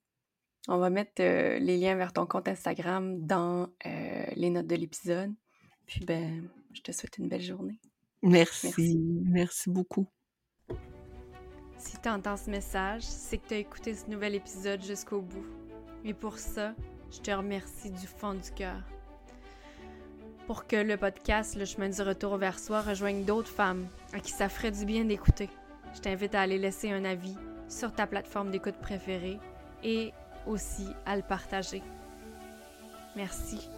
On 0.68 0.78
va 0.78 0.90
mettre 0.90 1.22
euh, 1.22 1.58
les 1.58 1.78
liens 1.78 1.96
vers 1.96 2.14
ton 2.14 2.26
compte 2.26 2.48
Instagram 2.48 3.26
dans 3.26 3.70
euh, 3.86 4.26
les 4.36 4.50
notes 4.52 4.68
de 4.68 4.76
l'épisode. 4.76 5.34
Puis, 5.88 6.06
ben, 6.06 6.48
je 6.74 6.82
te 6.82 6.92
souhaite 6.92 7.18
une 7.18 7.28
belle 7.28 7.42
journée. 7.42 7.80
Merci. 8.22 9.00
Merci, 9.26 9.70
beaucoup. 9.70 10.08
Si 11.82 11.98
tu 12.00 12.10
entends 12.10 12.38
ce 12.38 12.50
message, 12.50 13.02
c'est 13.02 13.38
que 13.38 13.48
tu 13.48 13.54
as 13.56 13.58
écouté 13.58 13.96
ce 13.96 14.10
nouvel 14.10 14.36
épisode 14.36 14.84
jusqu'au 14.84 15.22
bout. 15.22 15.46
Et 16.06 16.14
pour 16.14 16.38
ça, 16.38 16.74
je 17.12 17.20
te 17.20 17.32
remercie 17.32 17.90
du 17.90 18.08
fond 18.08 18.36
du 18.36 18.52
cœur. 18.52 18.82
Pour 20.48 20.68
que 20.68 20.76
le 20.76 20.98
podcast 20.98 21.56
Le 21.56 21.66
chemin 21.66 21.90
du 21.90 22.02
retour 22.02 22.38
vers 22.38 22.60
soi 22.60 22.82
rejoigne 22.82 23.26
d'autres 23.26 23.50
femmes 23.50 23.88
à 24.14 24.20
qui 24.20 24.32
ça 24.32 24.48
ferait 24.48 24.72
du 24.72 24.86
bien 24.86 25.06
d'écouter 25.06 25.50
je 25.94 26.00
t'invite 26.00 26.36
à 26.36 26.42
aller 26.42 26.58
laisser 26.58 26.92
un 26.92 27.06
avis 27.06 27.36
sur 27.68 27.94
ta 27.94 28.08
plateforme 28.08 28.52
d'écoute 28.52 28.78
préférée 28.82 29.40
et 29.84 30.14
aussi 30.48 30.88
à 31.06 31.16
le 31.16 31.22
partager. 31.22 31.82
Merci. 33.16 33.70